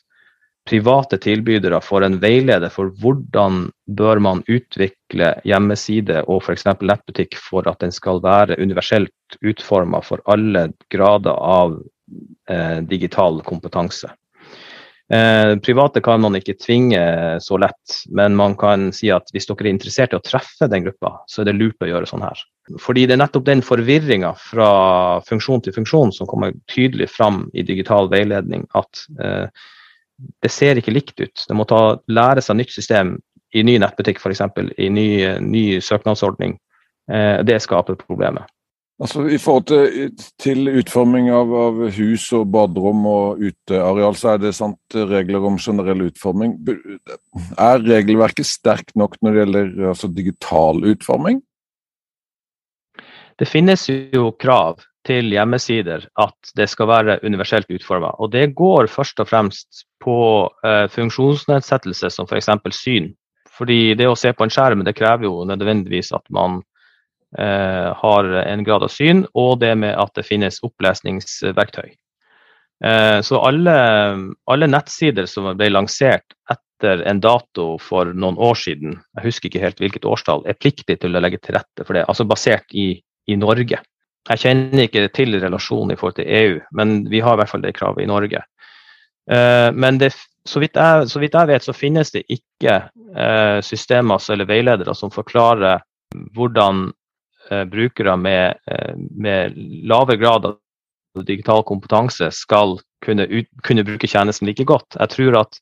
private 0.69 1.17
tilbydere 1.25 1.81
får 1.81 2.05
en 2.05 2.19
veileder 2.21 2.71
for 2.73 2.93
hvordan 3.01 3.69
bør 3.99 4.21
man 4.21 4.43
utvikle 4.53 5.33
hjemmeside 5.49 6.23
og 6.27 6.43
f.eks. 6.45 6.67
nettbutikk 6.85 7.39
for 7.41 7.69
at 7.71 7.81
den 7.81 7.95
skal 7.95 8.21
være 8.25 8.59
universelt 8.61 9.39
utforma 9.41 10.03
for 10.05 10.23
alle 10.29 10.69
grader 10.93 11.33
av 11.33 11.79
eh, 12.51 12.81
digital 12.85 13.41
kompetanse. 13.49 14.13
Eh, 15.09 15.55
private 15.65 16.03
kan 16.05 16.21
man 16.21 16.37
ikke 16.37 16.59
tvinge 16.61 17.01
så 17.41 17.57
lett, 17.57 17.95
men 18.13 18.35
man 18.37 18.57
kan 18.61 18.91
si 18.93 19.09
at 19.15 19.31
hvis 19.33 19.49
dere 19.49 19.65
er 19.65 19.73
interessert 19.73 20.13
i 20.13 20.19
å 20.19 20.25
treffe 20.25 20.69
den 20.69 20.85
gruppa, 20.85 21.15
så 21.31 21.41
er 21.41 21.49
det 21.49 21.57
lurt 21.57 21.81
å 21.85 21.89
gjøre 21.89 22.09
sånn 22.11 22.27
her. 22.27 22.43
Fordi 22.83 23.07
det 23.09 23.17
er 23.17 23.23
nettopp 23.23 23.47
den 23.47 23.65
forvirringa 23.65 24.35
fra 24.43 24.69
funksjon 25.29 25.65
til 25.65 25.77
funksjon 25.79 26.13
som 26.13 26.29
kommer 26.29 26.53
tydelig 26.69 27.09
fram 27.15 27.47
i 27.57 27.65
digital 27.65 28.11
veiledning, 28.13 28.67
at 28.77 29.07
eh, 29.25 29.49
det 30.45 30.53
ser 30.53 30.77
ikke 30.77 30.93
likt 30.93 31.17
ut. 31.23 31.47
Det 31.49 31.57
må 31.57 31.65
ta, 31.69 31.97
lære 32.13 32.45
seg 32.45 32.61
nytt 32.61 32.75
system 32.75 33.17
i 33.57 33.65
ny 33.65 33.79
nettbutikk 33.81 34.21
f.eks., 34.21 34.45
i 34.77 34.91
ny, 34.93 35.09
ny 35.41 35.65
søknadsordning. 35.81 36.59
Eh, 37.09 37.41
det 37.49 37.63
skaper 37.65 37.97
problemet. 37.97 38.45
Altså 38.99 39.29
I 39.31 39.39
forhold 39.39 39.69
til, 39.71 40.09
til 40.43 40.71
utforming 40.81 41.29
av, 41.31 41.53
av, 41.55 41.77
hus 41.95 42.25
og 42.35 42.49
baderom 42.51 43.05
og 43.07 43.43
uteareal, 43.45 44.17
så 44.19 44.33
er 44.33 44.41
det 44.43 44.57
sant 44.59 44.97
regler 44.97 45.45
om 45.47 45.59
generell 45.63 46.09
utforming. 46.09 46.57
Er 47.55 47.85
regelverket 47.85 48.49
sterkt 48.49 48.97
nok 48.99 49.15
når 49.23 49.37
det 49.37 49.45
gjelder 49.45 49.93
altså, 49.93 50.11
digital 50.11 50.83
utforming? 50.91 51.39
Det 53.39 53.47
finnes 53.47 53.87
jo 53.87 54.33
krav 54.35 54.83
til 55.07 55.31
hjemmesider 55.31 56.09
at 56.19 56.51
det 56.59 56.67
skal 56.73 56.91
være 56.91 57.21
universelt 57.23 57.71
utforma. 57.71 58.11
Og 58.19 58.33
det 58.35 58.49
går 58.59 58.91
først 58.91 59.23
og 59.23 59.31
fremst 59.31 59.85
på 60.03 60.19
eh, 60.67 60.89
funksjonsnedsettelse 60.91 62.11
som 62.11 62.27
f.eks. 62.27 62.51
syn. 62.75 63.13
Fordi 63.59 63.95
det 63.99 64.11
å 64.11 64.19
se 64.19 64.35
på 64.35 64.47
en 64.47 64.53
skjerm 64.53 64.83
det 64.87 64.97
krever 64.99 65.31
jo 65.31 65.47
nødvendigvis 65.47 66.11
at 66.19 66.27
man 66.35 66.61
har 67.37 68.25
en 68.41 68.63
grad 68.65 68.87
av 68.87 68.89
syn, 68.89 69.27
og 69.37 69.59
det 69.61 69.75
med 69.77 69.93
at 70.01 70.15
det 70.17 70.25
finnes 70.25 70.63
opplesningsverktøy. 70.65 71.91
Eh, 72.85 73.21
så 73.21 73.41
alle, 73.43 73.75
alle 74.47 74.67
nettsider 74.71 75.27
som 75.27 75.51
ble 75.59 75.71
lansert 75.73 76.37
etter 76.51 77.03
en 77.11 77.21
dato 77.21 77.73
for 77.83 78.13
noen 78.15 78.39
år 78.39 78.59
siden, 78.59 78.99
jeg 79.19 79.27
husker 79.27 79.51
ikke 79.51 79.65
helt 79.65 79.81
hvilket 79.83 80.07
årstall, 80.07 80.45
er 80.47 80.59
pliktig 80.59 81.01
til 81.03 81.17
å 81.17 81.23
legge 81.23 81.41
til 81.43 81.59
rette 81.59 81.87
for 81.87 81.99
det, 81.99 82.07
altså 82.07 82.27
basert 82.29 82.71
i, 82.71 82.93
i 83.27 83.39
Norge. 83.39 83.81
Jeg 84.29 84.43
kjenner 84.45 84.85
ikke 84.85 85.09
til 85.17 85.35
relasjonen 85.41 85.95
i 85.95 85.99
forhold 85.99 86.21
til 86.21 86.31
EU, 86.31 86.61
men 86.79 87.01
vi 87.11 87.23
har 87.25 87.35
i 87.35 87.43
hvert 87.43 87.51
fall 87.51 87.65
det 87.65 87.75
kravet 87.79 88.05
i 88.05 88.11
Norge. 88.11 88.45
Eh, 89.31 89.71
men 89.75 89.99
det, 89.99 90.13
så, 90.47 90.63
vidt 90.63 90.79
jeg, 90.79 91.11
så, 91.11 91.19
vidt 91.19 91.35
jeg, 91.35 91.51
vet, 91.51 91.67
så 91.67 91.75
finnes 91.75 92.15
det 92.15 92.25
ikke 92.31 92.81
systemer 93.65 94.23
eller 94.31 94.47
veiledere 94.47 94.93
som 94.95 95.11
forklarer 95.11 95.81
hvordan 96.37 96.87
Eh, 96.89 96.98
brukere 97.65 98.17
med, 98.17 98.59
eh, 98.67 98.95
med 98.97 99.57
lave 99.89 100.17
grad 100.17 100.47
av 100.47 100.59
digital 101.25 101.63
kompetanse 101.65 102.31
skal 102.31 102.79
kunne, 103.05 103.25
ut, 103.27 103.49
kunne, 103.63 103.85
bruke 103.85 104.07
tjenesten 104.07 104.49
like 104.49 104.65
godt. 104.65 104.97
Jeg 104.99 105.11
tror 105.15 105.39
at, 105.41 105.61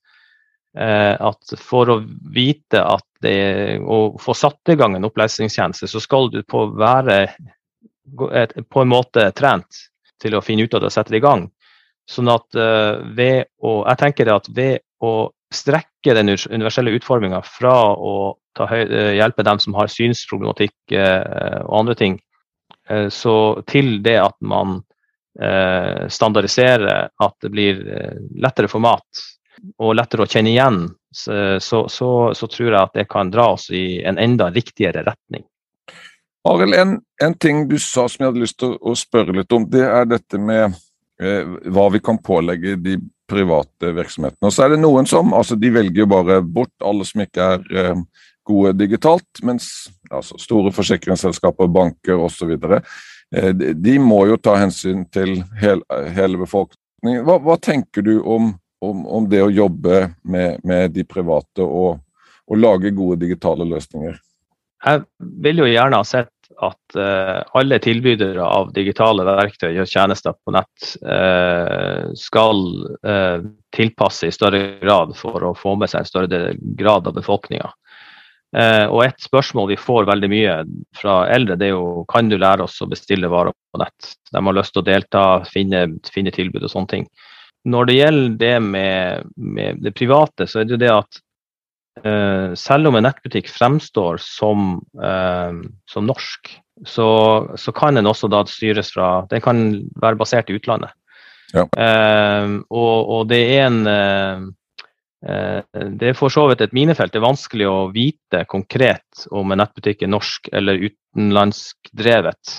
eh, 0.78 1.14
at 1.14 1.56
for 1.58 1.92
å 1.92 1.98
vite 2.34 2.82
at 2.82 3.06
det, 3.22 3.80
å 3.80 4.18
få 4.20 4.34
satt 4.36 4.72
i 4.72 4.76
gang 4.76 4.96
en 4.96 5.08
opplesningstjeneste, 5.08 5.88
så 5.88 6.02
skal 6.02 6.30
du 6.30 6.42
på 6.42 6.66
være 6.76 7.20
på 8.70 8.82
en 8.82 8.90
måte 8.92 9.24
trent 9.34 9.86
til 10.22 10.36
å 10.36 10.42
finne 10.44 10.62
ut 10.62 10.74
av 10.74 10.84
det 10.84 10.92
og 10.92 10.94
sette 10.94 11.14
det 11.14 11.18
i 11.18 11.24
gang. 11.24 11.48
Sånn 12.06 12.30
at 12.30 12.46
ved 12.54 13.48
å, 13.58 13.80
jeg 13.82 13.98
tenker 13.98 14.30
at 14.30 14.46
ved 14.54 14.78
å 15.02 15.32
strekke 15.50 15.95
den 16.14 16.30
universelle 16.30 16.92
utforminga 16.94 17.40
fra 17.42 17.74
å 17.96 18.36
Eh, 18.60 19.12
hjelpe 19.16 19.42
dem 19.42 19.58
som 19.58 19.74
har 19.74 19.90
synsproblematikk 19.92 20.92
eh, 20.92 21.60
og 21.66 21.80
andre 21.80 21.94
ting. 21.94 22.18
Eh, 22.88 23.08
så 23.08 23.62
til 23.68 23.98
det 24.02 24.18
at 24.22 24.38
man 24.40 24.82
standardiserer 26.08 27.10
at 27.12 27.34
det 27.44 27.50
blir 27.52 27.82
lettere 28.40 28.70
format 28.72 29.20
og 29.76 29.90
lettere 29.98 30.24
å 30.24 30.30
kjenne 30.32 30.48
igjen, 30.48 30.78
så, 31.12 31.58
så, 31.60 32.08
så, 32.32 32.48
tror 32.48 32.70
jeg 32.70 32.78
at 32.80 32.96
det 32.96 33.04
kan 33.12 33.28
dra 33.28 33.50
oss 33.52 33.66
i 33.68 33.98
en 34.00 34.16
enda 34.16 34.46
riktigere 34.48 35.02
retning. 35.04 35.44
Arild, 36.48 36.72
en, 36.80 36.96
en, 37.20 37.36
ting 37.36 37.66
du 37.68 37.76
sa 37.76 38.06
som 38.08 38.24
jeg 38.24 38.30
hadde 38.30 38.44
lyst 38.46 38.56
til 38.62 38.72
å, 38.72 38.78
å 38.80 38.96
spørre 38.96 39.36
litt 39.36 39.52
om, 39.52 39.68
det 39.68 39.84
er 39.84 40.08
dette 40.08 40.40
med 40.40 40.80
hva 41.16 41.86
vi 41.94 42.00
kan 42.04 42.18
pålegge 42.20 42.74
de 42.76 42.98
private 43.28 43.92
virksomhetene. 43.92 44.46
Og 44.46 44.54
så 44.54 44.64
er 44.66 44.74
det 44.74 44.80
noen 44.82 45.08
som 45.08 45.34
altså 45.34 45.58
de 45.58 45.70
velger 45.74 46.04
jo 46.04 46.08
bare 46.10 46.40
bort 46.42 46.74
alle 46.84 47.06
som 47.08 47.22
ikke 47.24 47.50
er 47.56 47.64
eh, 47.74 48.02
gode 48.46 48.74
digitalt, 48.78 49.42
mens 49.42 49.88
altså, 50.10 50.38
store 50.38 50.72
forsikringsselskaper, 50.74 51.70
banker 51.72 52.22
osv. 52.22 52.54
Eh, 53.34 53.50
de 53.54 53.96
må 54.02 54.22
jo 54.30 54.38
ta 54.38 54.56
hensyn 54.60 55.04
til 55.12 55.40
hele 55.60 56.42
befolkningen. 56.42 57.24
Hva, 57.26 57.40
hva, 57.42 57.58
tenker 57.62 58.06
du 58.06 58.20
om, 58.20 58.52
om, 58.82 59.02
om, 59.06 59.26
det 59.30 59.42
å 59.42 59.50
jobbe 59.52 60.06
med, 60.22 60.62
med 60.66 60.94
de 60.94 61.04
private 61.06 61.66
og, 61.66 61.98
og, 62.46 62.56
lage 62.58 62.94
gode 62.94 63.20
digitale 63.26 63.66
løsninger? 63.68 64.16
Jeg 64.86 65.02
vil 65.42 65.64
jo 65.64 65.66
gjerne 65.66 65.98
ha 65.98 66.06
sett 66.06 66.35
at 66.62 66.98
uh, 66.98 67.40
alle 67.58 67.78
tilbydere 67.82 68.44
av 68.44 68.72
digitale 68.76 69.24
verktøy 69.26 69.72
og 69.72 69.88
tjenester 69.90 70.36
på 70.36 70.54
nett 70.54 70.92
uh, 71.02 72.12
skal 72.18 72.62
uh, 73.06 73.42
tilpasse 73.74 74.28
i 74.28 74.34
større 74.34 74.78
grad 74.82 75.16
for 75.18 75.44
å 75.44 75.56
få 75.58 75.74
med 75.80 75.92
seg 75.92 76.04
en 76.04 76.10
større 76.12 76.44
grad 76.78 77.10
av 77.10 77.18
befolkninga. 77.18 77.72
Eh, 78.56 78.86
og 78.86 79.02
et 79.04 79.20
spørsmål 79.20 79.72
vi 79.72 79.78
får 79.80 80.06
veldig 80.08 80.28
mye 80.32 80.52
fra 80.96 81.16
eldre, 81.34 81.58
det 81.58 81.68
er 81.68 81.74
jo 81.74 82.04
kan 82.08 82.30
du 82.30 82.38
lære 82.38 82.64
oss 82.64 82.78
å 82.80 82.88
bestille 82.88 83.28
varer 83.28 83.52
på 83.52 83.80
nett. 83.82 84.12
De 84.30 84.40
har 84.40 84.56
lyst 84.56 84.72
til 84.76 84.84
å 84.84 84.86
delta, 84.86 85.24
finne, 85.50 85.86
finne 86.12 86.32
tilbud 86.32 86.64
og 86.64 86.72
sånne 86.72 86.92
ting. 86.92 87.08
Når 87.66 87.88
det 87.88 87.98
gjelder 87.98 88.38
det 88.40 88.56
med, 88.62 89.32
med 89.36 89.82
det 89.82 89.92
private, 89.98 90.46
så 90.46 90.62
er 90.62 90.68
det 90.68 90.76
jo 90.76 90.82
det 90.84 90.92
at 90.94 91.18
eh, 91.18 91.24
selv 91.96 92.90
om 92.90 92.98
en 92.98 93.06
nettbutikk 93.06 93.48
fremstår 93.48 94.20
som, 94.20 94.76
eh, 95.00 95.62
som 95.88 96.06
norsk, 96.06 96.50
så, 96.84 97.08
så, 97.56 97.72
kan 97.72 97.96
den 97.96 98.06
også 98.06 98.28
da 98.28 98.42
styres 98.44 98.90
fra 98.92 99.24
Den 99.30 99.40
kan 99.40 99.62
være 99.96 100.18
basert 100.20 100.50
i 100.52 100.58
utlandet. 100.58 100.92
Ja. 101.56 101.64
Eh, 101.64 102.52
og, 102.68 102.96
og, 103.08 103.22
det 103.30 103.40
er 103.56 103.64
en 103.70 103.80
eh, 103.88 104.44
Eh, 105.24 105.60
det 105.98 106.10
er 106.10 106.18
for 106.18 106.32
så 106.32 106.46
vidt 106.50 106.62
et 106.62 106.74
minefelt. 106.76 107.14
Det 107.14 107.20
er 107.20 107.26
vanskelig 107.26 107.68
å 107.70 107.88
vite 107.94 108.44
konkret 108.50 109.26
om 109.34 109.52
en 109.52 109.62
nettbutikk 109.62 110.04
er 110.04 110.12
norsk 110.12 110.50
eller 110.52 110.82
utenlandskdrevet. 110.86 112.58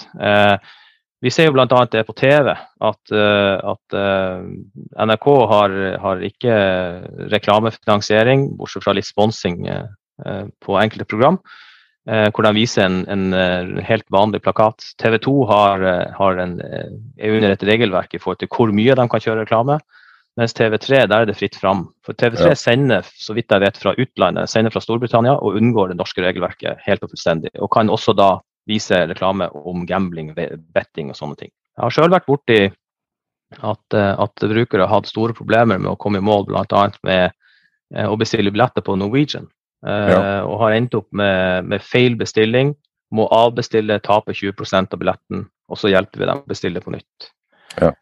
Eh, 1.18 1.22
vi 1.22 1.32
ser 1.32 1.48
jo 1.48 1.54
bl.a. 1.54 1.86
det 1.92 2.04
på 2.08 2.14
TV 2.14 2.54
at, 2.54 3.12
eh, 3.12 3.58
at 3.58 3.98
NRK 5.08 5.28
har, 5.52 5.78
har, 6.00 6.22
ikke 6.22 6.58
reklamefinansiering, 7.34 8.58
bortsett 8.58 8.84
fra 8.84 8.94
litt 8.94 9.08
sponsing 9.08 9.66
på 10.18 10.78
enkelte 10.82 11.06
program, 11.06 11.36
hvor 12.08 12.42
de 12.42 12.52
viser 12.56 12.88
en, 12.88 13.04
en 13.06 13.82
helt 13.86 14.06
vanlig 14.10 14.40
plakat. 14.42 14.82
TV 14.98 15.20
2 15.22 15.34
har, 15.46 15.84
har 16.18 16.40
en, 16.42 16.56
er 16.64 17.36
under 17.36 17.54
et 17.54 17.66
regelverk 17.68 18.16
i 18.16 18.22
forhold 18.24 18.40
til 18.42 18.50
hvor 18.50 18.74
mye 18.74 18.96
de 18.98 19.06
kan 19.12 19.22
kjøre 19.22 19.44
reklame. 19.44 19.78
Mens 20.38 20.54
TV3 20.58 21.04
der 21.10 21.16
er 21.20 21.30
det 21.30 21.38
fritt 21.38 21.58
fram. 21.58 21.88
For 22.06 22.18
TV3 22.18 22.52
ja. 22.52 22.58
sender 22.58 23.06
så 23.10 23.34
vidt 23.38 23.54
jeg 23.54 23.62
vet, 23.62 23.78
fra 23.78 23.94
utlandet, 23.98 24.50
sender 24.50 24.74
fra 24.74 24.82
Storbritannia 24.82 25.36
og 25.38 25.58
unngår 25.58 25.92
det 25.92 25.98
norske 25.98 26.22
regelverket 26.26 26.82
helt 26.86 27.06
og 27.06 27.14
fullstendig. 27.14 27.54
Og 27.58 27.72
kan 27.74 27.90
også 27.94 28.14
da 28.18 28.36
vise 28.68 29.06
reklame 29.08 29.48
om 29.68 29.86
gambling, 29.88 30.34
betting 30.76 31.12
og 31.12 31.18
sånne 31.20 31.40
ting. 31.40 31.52
Jeg 31.78 31.86
har 31.86 31.94
sjøl 31.94 32.14
vært 32.14 32.28
borti 32.28 32.60
at, 33.56 33.94
eh, 33.94 34.20
at 34.20 34.36
brukere 34.50 34.86
har 34.86 34.92
hatt 34.92 35.10
store 35.10 35.36
problemer 35.38 35.80
med 35.80 35.92
å 35.92 36.00
komme 36.00 36.20
i 36.20 36.26
mål, 36.26 36.48
bl.a. 36.50 36.88
med 37.08 37.32
eh, 37.96 38.08
å 38.08 38.18
bestille 38.20 38.52
billetter 38.52 38.84
på 38.86 38.98
Norwegian. 39.00 39.48
Eh, 39.86 40.10
ja. 40.12 40.22
Og 40.48 40.60
har 40.64 40.76
endt 40.76 40.98
opp 40.98 41.08
med, 41.16 41.70
med, 41.70 41.84
feil 41.84 42.18
bestilling, 42.20 42.76
må 43.16 43.28
avbestille, 43.32 44.02
tape 44.04 44.36
20% 44.36 44.94
av 44.94 45.00
billetten, 45.00 45.46
og 45.72 45.80
så 45.80 45.94
hjelper 45.94 46.20
vi 46.20 46.28
dem 46.28 46.42
å 46.44 46.50
bestille 46.50 46.84
på 46.84 46.92
nytt. 46.96 47.32
Ja. 47.80 47.94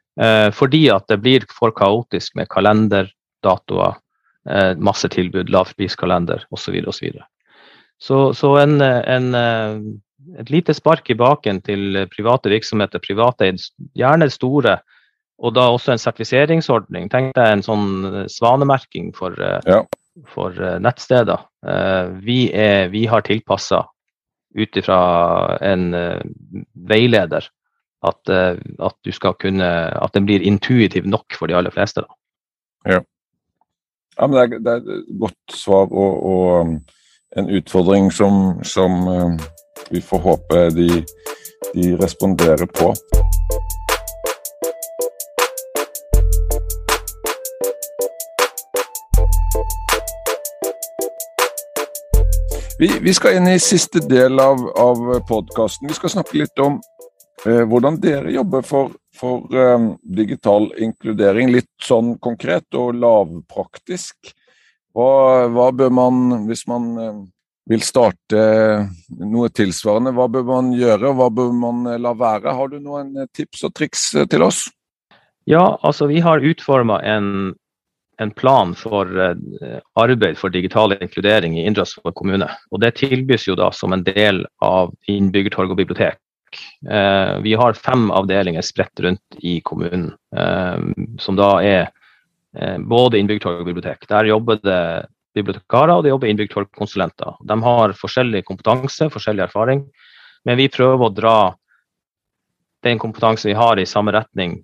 Fordi 0.55 0.79
at 0.93 1.09
det 1.11 1.17
blir 1.19 1.43
for 1.51 1.73
kaotisk 1.75 2.37
med 2.39 2.47
kalender, 2.47 3.09
datoer, 3.43 3.97
masse 4.79 5.09
tilbud, 5.11 5.51
lavpriskalender 5.51 6.45
osv. 6.55 6.77
Så, 6.87 6.95
så, 6.95 7.03
så 7.99 8.17
Så 8.39 8.51
en, 8.63 8.79
en, 8.81 9.27
et 10.39 10.51
lite 10.53 10.75
spark 10.75 11.09
i 11.11 11.17
baken 11.19 11.61
til 11.65 12.05
private 12.13 12.51
virksomheter, 12.51 13.01
privateid, 13.03 13.61
gjerne 13.97 14.29
store, 14.33 14.79
og 15.43 15.55
da 15.55 15.67
også 15.71 15.93
en 15.93 16.01
sertifiseringsordning. 16.01 17.09
Tenk 17.11 17.33
deg 17.35 17.51
en 17.51 17.65
sånn 17.65 17.89
svanemerking 18.31 19.11
for, 19.17 19.35
ja. 19.67 19.81
for 20.31 20.55
nettsteder. 20.79 21.43
Vi, 22.23 22.39
er, 22.55 22.87
vi 22.93 23.03
har 23.11 23.25
tilpassa 23.27 23.81
ut 24.55 24.79
ifra 24.79 24.99
en 25.59 25.89
veileder 26.87 27.49
at, 28.05 28.29
eh, 28.29 28.57
at, 28.79 28.95
du 29.05 29.11
skal 29.11 29.35
kunne, 29.41 29.67
at 30.03 30.13
den 30.13 30.25
blir 30.25 30.43
intuitiv 30.43 31.07
nok 31.07 31.37
for 31.39 31.49
de 31.49 31.57
aller 31.57 31.73
fleste. 31.73 32.03
Da. 32.05 32.93
Ja. 32.95 33.01
ja 34.19 34.27
men 34.27 34.37
det 34.37 34.43
er, 34.43 34.59
det 34.59 34.73
er, 34.73 34.99
et 34.99 35.19
godt 35.19 35.57
svar 35.57 35.89
og, 35.91 36.25
og 36.25 36.61
um, 36.61 36.75
en 37.37 37.51
utfordring 37.57 38.11
som, 38.13 38.63
som 38.63 39.07
um, 39.07 39.39
vi 39.89 40.01
får 40.01 40.19
håpe 40.19 40.69
de, 40.75 40.89
de 41.73 41.91
responderer 41.97 42.65
på. 42.65 42.93
Vi, 52.79 52.91
vi, 53.01 53.13
skal 53.13 53.37
inn 53.37 53.47
i 53.47 53.59
siste 53.59 54.01
del 54.03 54.39
av, 54.39 54.59
av 54.77 55.05
podkasten. 55.29 55.87
Vi 55.87 55.95
skal 55.95 56.11
snakke 56.17 56.41
litt 56.41 56.59
om 56.59 56.81
Eh, 57.45 57.61
hvordan 57.69 57.99
dere 58.01 58.31
jobber 58.33 58.63
for, 58.65 58.95
for 59.13 59.53
eh, 59.53 59.89
digital 60.17 60.71
inkludering, 60.81 61.51
litt 61.53 61.69
sånn 61.83 62.15
konkret 62.17 62.73
og 62.73 62.97
lavpraktisk. 62.97 64.31
Hva, 64.95 65.45
hva 65.53 65.67
bør 65.75 65.91
man, 65.93 66.23
hvis 66.47 66.63
man 66.71 66.87
um, 66.97 67.19
vil 67.69 67.81
starte 67.81 68.41
noe 69.19 69.49
tilsvarende, 69.49 70.13
hva 70.15 70.27
bør 70.31 70.47
man 70.47 70.71
gjøre, 70.77 71.09
og 71.09 71.19
hva 71.19 71.29
bør 71.33 71.53
man 71.57 71.85
la 72.01 72.13
være? 72.17 72.53
Har 72.53 72.71
du 72.71 72.79
noen 72.79 73.27
tips 73.33 73.65
og 73.65 73.75
triks 73.77 74.09
til 74.29 74.45
oss? 74.45 74.65
Ja, 75.49 75.75
altså 75.85 76.07
vi 76.09 76.19
har 76.25 76.45
utforma 76.45 76.99
en, 77.05 77.53
en, 78.21 78.31
plan 78.37 78.73
for 78.77 79.09
arbeid 80.01 80.37
for 80.37 80.53
digital 80.53 80.93
inkludering 80.97 81.57
i 81.57 81.65
Indre 81.65 81.85
kommune. 82.17 82.49
Og 82.71 82.81
Det 82.81 82.95
tilbys 83.01 83.47
jo 83.47 83.57
da 83.57 83.71
som 83.73 83.93
en 83.93 84.05
del 84.05 84.45
av 84.61 84.93
innbyggertorg 85.09 85.73
og 85.73 85.81
bibliotek. 85.81 86.21
Eh, 86.89 87.39
vi 87.41 87.53
har 87.53 87.73
fem 87.73 88.11
avdelinger 88.11 88.61
spredt 88.61 88.99
rundt 88.99 89.37
i 89.37 89.59
kommunen, 89.61 90.13
eh, 90.37 90.79
som 91.19 91.35
da 91.35 91.49
er 91.63 91.89
eh, 92.55 92.77
både 92.77 93.19
innbyggertorg 93.19 93.63
og 93.63 93.69
bibliotek. 93.71 94.07
Der 94.09 94.29
jobber 94.29 94.59
det 94.63 94.81
bibliotekarer 95.35 95.93
og 95.93 96.05
det 96.05 96.13
jobber 96.13 96.31
innbyggertorgkonsulenter. 96.31 97.37
De 97.43 97.59
har 97.67 97.93
forskjellig 97.99 98.45
kompetanse, 98.47 99.09
forskjellig 99.13 99.45
erfaring, 99.47 99.85
men 100.47 100.59
vi 100.59 100.71
prøver 100.71 101.07
å 101.07 101.13
dra 101.13 101.37
den 102.85 103.01
kompetansen 103.01 103.49
vi 103.49 103.57
har 103.57 103.79
i 103.81 103.87
samme 103.89 104.13
retning, 104.13 104.59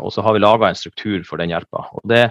og 0.00 0.08
så 0.14 0.22
har 0.24 0.32
vi 0.32 0.40
laga 0.40 0.70
en 0.70 0.78
struktur 0.78 1.20
for 1.28 1.36
den 1.36 1.52
hjelpa. 1.52 1.82
Det, 2.08 2.22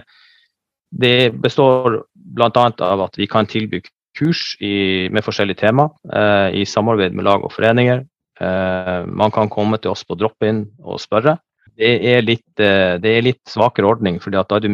det, 0.90 1.30
består 1.38 2.00
bl.a. 2.12 2.64
av 2.66 3.04
at 3.04 3.20
vi 3.20 3.28
kan 3.30 3.46
tilby 3.46 3.78
kurs 4.18 4.56
i, 4.60 5.08
med 5.12 5.24
forskjellige 5.24 5.62
tema 5.62 5.88
eh, 6.12 6.60
i 6.60 6.64
samarbeid 6.66 7.16
med 7.16 7.26
lag 7.28 7.44
og 7.44 7.52
foreninger. 7.54 8.04
Eh, 8.40 9.06
man 9.06 9.34
kan 9.34 9.50
komme 9.52 9.78
til 9.78 9.92
oss 9.94 10.04
på 10.06 10.18
drop-in 10.18 10.64
og 10.82 11.00
spørre. 11.02 11.38
Det 11.78 11.90
er, 12.10 12.24
litt, 12.26 12.60
eh, 12.60 12.96
det 12.98 13.10
er 13.14 13.22
litt 13.22 13.42
svakere 13.46 13.86
ordning, 13.86 14.16
for 14.18 14.34
da, 14.34 14.42
er 14.42 14.64
det 14.66 14.70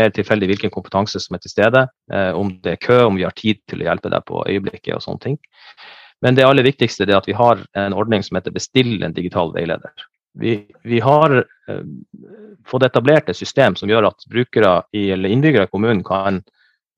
mer 0.00 0.12
tilfeldig 0.16 0.48
hvilken 0.48 0.72
kompetanse 0.72 1.20
som 1.20 1.36
er 1.36 1.42
til 1.44 1.52
stede. 1.52 1.82
Eh, 2.08 2.30
om 2.32 2.54
det 2.64 2.72
er 2.72 2.84
kø, 2.86 3.02
om 3.04 3.18
vi 3.20 3.26
har 3.26 3.36
tid 3.36 3.60
til 3.68 3.82
å 3.82 3.90
hjelpe 3.90 4.08
deg 4.14 4.24
på 4.24 4.40
øyeblikket 4.48 4.94
og 4.96 5.04
sånne 5.04 5.24
ting. 5.26 5.36
Men 6.24 6.38
det 6.38 6.46
aller 6.48 6.64
viktigste 6.64 7.04
er 7.04 7.18
at 7.18 7.28
vi 7.28 7.36
har 7.36 7.60
en 7.76 7.96
ordning 7.96 8.24
som 8.24 8.40
heter 8.40 8.54
bestill 8.54 8.96
en 9.04 9.14
digital 9.14 9.52
veileder. 9.52 9.92
Vi, 10.40 10.56
vi 10.88 11.02
har 11.04 11.36
eh, 11.42 11.84
fått 12.68 12.88
etablert 12.88 13.28
et 13.28 13.36
system 13.36 13.76
som 13.76 13.92
gjør 13.92 14.08
at 14.08 14.26
brukere 14.32 14.78
i, 14.96 15.10
eller 15.12 15.34
innbyggere 15.34 15.68
i 15.68 15.72
kommunen 15.72 16.00
kan 16.06 16.40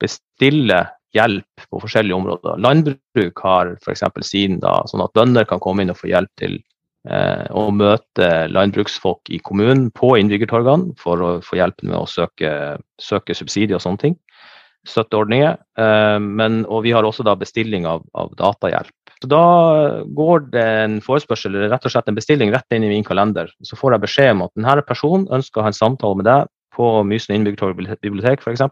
bestille 0.00 0.84
hjelp 1.16 1.66
på 1.66 1.82
forskjellige 1.82 2.16
områder. 2.16 2.62
Landbruk 2.62 3.42
har 3.42 3.74
f.eks. 3.82 4.06
sin, 4.30 4.60
da, 4.62 4.78
sånn 4.86 5.02
at 5.02 5.14
bønder 5.18 5.48
kan 5.48 5.62
komme 5.62 5.82
inn 5.82 5.90
og 5.90 5.98
få 5.98 6.12
hjelp 6.12 6.30
til 6.38 6.60
å 7.08 7.62
møte 7.72 8.26
landbruksfolk 8.52 9.30
i 9.32 9.38
kommunen 9.40 9.86
på 9.96 10.12
innbyggertorgene 10.20 10.92
for 11.00 11.22
å 11.24 11.30
få 11.40 11.56
hjelp 11.56 11.80
med 11.86 11.96
å 11.96 12.08
søke, 12.10 12.50
søke 13.00 13.36
subsidier 13.36 13.78
og 13.78 13.84
sånne 13.84 14.02
ting. 14.02 14.16
Støtteordninger. 14.88 15.56
Eh, 15.80 16.18
men, 16.20 16.64
og 16.68 16.84
vi 16.84 16.92
har 16.96 17.04
også 17.04 17.24
da 17.24 17.36
bestilling 17.40 17.88
av, 17.88 18.04
av 18.16 18.32
datahjelp. 18.36 18.92
Så 19.20 19.28
Da 19.28 19.44
går 20.16 20.46
det 20.52 20.66
en 20.84 21.00
forespørsel, 21.04 21.52
eller 21.52 21.72
rett 21.72 21.84
og 21.84 21.92
slett 21.92 22.08
en 22.08 22.16
bestilling 22.16 22.52
rett 22.52 22.76
inn 22.76 22.84
i 22.84 22.92
min 22.92 23.04
kalender. 23.04 23.52
Så 23.64 23.76
får 23.76 23.96
jeg 23.96 24.04
beskjed 24.06 24.32
om 24.36 24.46
at 24.46 24.54
denne 24.56 24.84
personen 24.88 25.28
ønsker 25.28 25.60
å 25.60 25.66
ha 25.66 25.72
en 25.72 25.76
samtale 25.76 26.20
med 26.20 26.28
deg 26.28 26.48
på 26.76 26.92
Mysen 27.04 27.36
innbyggertorg 27.36 27.76
bibliotek 28.00 28.40
f.eks 28.44 28.64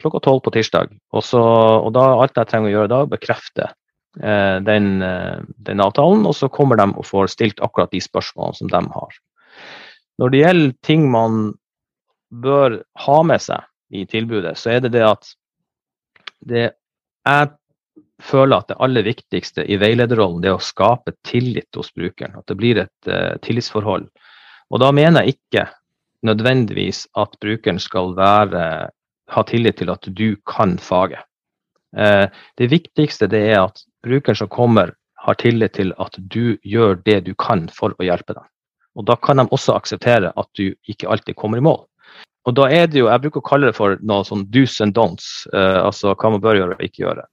klokka 0.00 0.22
tolv 0.24 0.42
på 0.44 0.52
tirsdag. 0.54 0.94
Og, 1.12 1.24
så, 1.24 1.40
og 1.84 1.92
da, 1.96 2.06
alt 2.22 2.38
jeg 2.38 2.48
trenger 2.50 2.70
å 2.70 2.74
gjøre 2.74 2.92
da, 2.92 3.00
bekrefte 3.10 3.66
eh, 3.68 3.74
den, 4.18 5.02
eh, 5.02 5.38
den, 5.56 5.80
avtalen, 5.80 6.26
og 6.26 6.34
så 6.34 6.48
kommer 6.48 6.80
de 6.80 6.88
og 6.90 7.06
får 7.06 7.30
stilt 7.34 7.62
akkurat 7.62 7.92
de 7.94 8.00
spørsmålene 8.02 8.58
som 8.58 8.70
de 8.72 8.82
har. 8.94 9.20
Når 10.18 10.32
det 10.32 10.42
gjelder 10.42 10.74
ting 10.86 11.06
man 11.10 11.54
bør 12.30 12.80
ha 13.06 13.22
med 13.26 13.42
seg 13.42 13.64
i 13.94 14.04
tilbudet, 14.06 14.56
så 14.58 14.76
er 14.76 14.84
det 14.84 14.92
det 14.94 15.06
at 15.06 15.32
det, 16.46 16.66
jeg 17.26 17.50
føler 18.22 18.60
at 18.60 18.70
det 18.70 18.78
aller 18.84 19.06
viktigste 19.06 19.64
i 19.64 19.78
veilederrollen 19.80 20.44
er 20.44 20.56
å 20.56 20.62
skape 20.62 21.14
tillit 21.26 21.76
hos 21.76 21.90
brukeren. 21.96 22.36
At 22.36 22.46
det 22.48 22.56
blir 22.60 22.78
et 22.82 23.08
uh, 23.08 23.36
tillitsforhold. 23.44 24.06
Og 24.70 24.80
da 24.80 24.90
mener 24.94 25.24
jeg 25.24 25.38
ikke 25.40 25.66
nødvendigvis 26.28 27.06
at 27.18 27.34
brukeren 27.40 27.80
skal 27.80 28.14
være 28.16 28.64
ha 29.30 29.44
tillit 29.46 29.78
til 29.80 29.90
at 29.92 30.06
du 30.06 30.34
kan 30.48 30.76
faget. 30.82 31.22
Eh, 31.96 32.26
det 32.58 32.70
viktigste 32.70 33.28
det 33.30 33.42
er 33.52 33.64
at 33.64 33.82
brukeren 34.06 34.36
som 34.36 34.48
kommer, 34.48 34.94
har 35.20 35.34
tillit 35.34 35.74
til 35.76 35.92
at 36.00 36.16
du 36.16 36.56
gjør 36.64 36.96
det 37.04 37.20
du 37.26 37.34
kan 37.34 37.66
for 37.76 37.92
å 37.98 38.06
hjelpe 38.06 38.34
dem. 38.36 38.46
Og 38.96 39.06
Da 39.06 39.16
kan 39.16 39.36
de 39.36 39.46
også 39.52 39.76
akseptere 39.76 40.32
at 40.36 40.48
du 40.58 40.74
ikke 40.88 41.08
alltid 41.08 41.36
kommer 41.36 41.60
i 41.60 41.64
mål. 41.64 41.84
Og 42.48 42.56
da 42.56 42.70
er 42.72 42.86
det 42.86 42.98
jo, 42.98 43.08
Jeg 43.08 43.20
bruker 43.20 43.40
å 43.40 43.48
kalle 43.48 43.66
det 43.68 43.76
for 43.76 43.98
noe 44.00 44.24
sånn 44.24 44.46
do's 44.50 44.80
and 44.80 44.94
don'ts, 44.96 45.46
eh, 45.52 45.80
altså 45.84 46.14
hva 46.14 46.30
man 46.30 46.40
bør 46.40 46.56
gjøre 46.56 46.78
og 46.78 46.82
ikke 46.82 47.04
gjøre. 47.04 47.26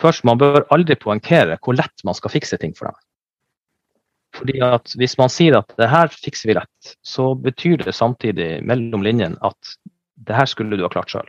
Først, 0.00 0.24
Man 0.24 0.38
bør 0.38 0.66
aldri 0.70 0.96
poengtere 0.96 1.58
hvor 1.62 1.76
lett 1.76 2.04
man 2.04 2.14
skal 2.14 2.30
fikse 2.30 2.56
ting 2.58 2.74
for 2.74 2.88
dem. 2.88 2.96
Fordi 4.36 4.60
at 4.60 4.92
Hvis 4.96 5.18
man 5.18 5.28
sier 5.28 5.58
at 5.58 5.72
det 5.76 5.88
her 5.88 6.08
fikser 6.08 6.48
vi 6.48 6.54
lett, 6.54 6.96
så 7.04 7.34
betyr 7.34 7.84
det 7.84 7.94
samtidig 7.94 8.64
mellom 8.64 9.02
linjene 9.02 9.36
at 9.42 9.76
det 10.26 10.34
her 10.34 10.46
skulle 10.46 10.76
du 10.76 10.82
ha 10.82 10.88
klart 10.92 11.12
sjøl. 11.12 11.28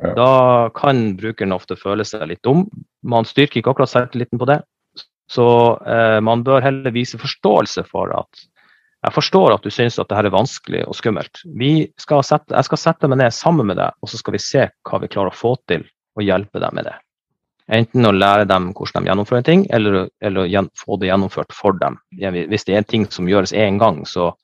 Ja. 0.00 0.14
Da 0.16 0.34
kan 0.74 1.14
brukeren 1.20 1.52
ofte 1.52 1.76
føle 1.76 2.06
seg 2.08 2.24
litt 2.30 2.42
dum. 2.46 2.64
Man 3.04 3.28
styrker 3.28 3.60
ikke 3.60 3.74
akkurat 3.74 3.92
selvtilliten 3.92 4.40
på 4.40 4.48
det. 4.48 4.62
Så 5.30 5.46
eh, 5.86 6.18
man 6.24 6.42
bør 6.46 6.64
heller 6.64 6.94
vise 6.94 7.20
forståelse 7.20 7.84
for 7.90 8.12
at 8.16 8.46
Jeg 9.00 9.14
forstår 9.14 9.54
at 9.54 9.64
du 9.64 9.70
syns 9.72 9.94
at 9.96 10.10
dette 10.10 10.28
er 10.28 10.34
vanskelig 10.34 10.82
og 10.84 10.96
skummelt. 10.98 11.40
Skal 11.96 12.24
sette, 12.26 12.52
jeg 12.52 12.66
skal 12.66 12.80
sette 12.82 13.08
meg 13.08 13.22
ned 13.22 13.32
sammen 13.32 13.70
med 13.70 13.78
deg, 13.80 13.96
og 13.96 14.10
så 14.12 14.20
skal 14.20 14.34
vi 14.36 14.42
se 14.44 14.66
hva 14.68 15.00
vi 15.00 15.08
klarer 15.08 15.32
å 15.32 15.38
få 15.38 15.54
til 15.70 15.86
og 16.18 16.26
hjelpe 16.26 16.60
deg 16.60 16.74
med 16.76 16.84
det. 16.84 16.98
Enten 17.70 18.04
å 18.04 18.12
lære 18.12 18.44
dem 18.50 18.72
hvordan 18.74 19.06
de 19.06 19.08
gjennomfører 19.08 19.46
ting, 19.46 19.64
eller, 19.72 20.10
eller 20.20 20.68
få 20.76 20.98
det 21.00 21.08
gjennomført 21.08 21.54
for 21.56 21.78
dem. 21.80 21.96
Hvis 22.18 22.66
det 22.66 22.74
er 22.74 22.82
en 22.82 22.90
ting 22.92 23.06
som 23.14 23.30
gjøres 23.30 23.54
én 23.56 23.78
gang, 23.80 24.02
så, 24.04 24.34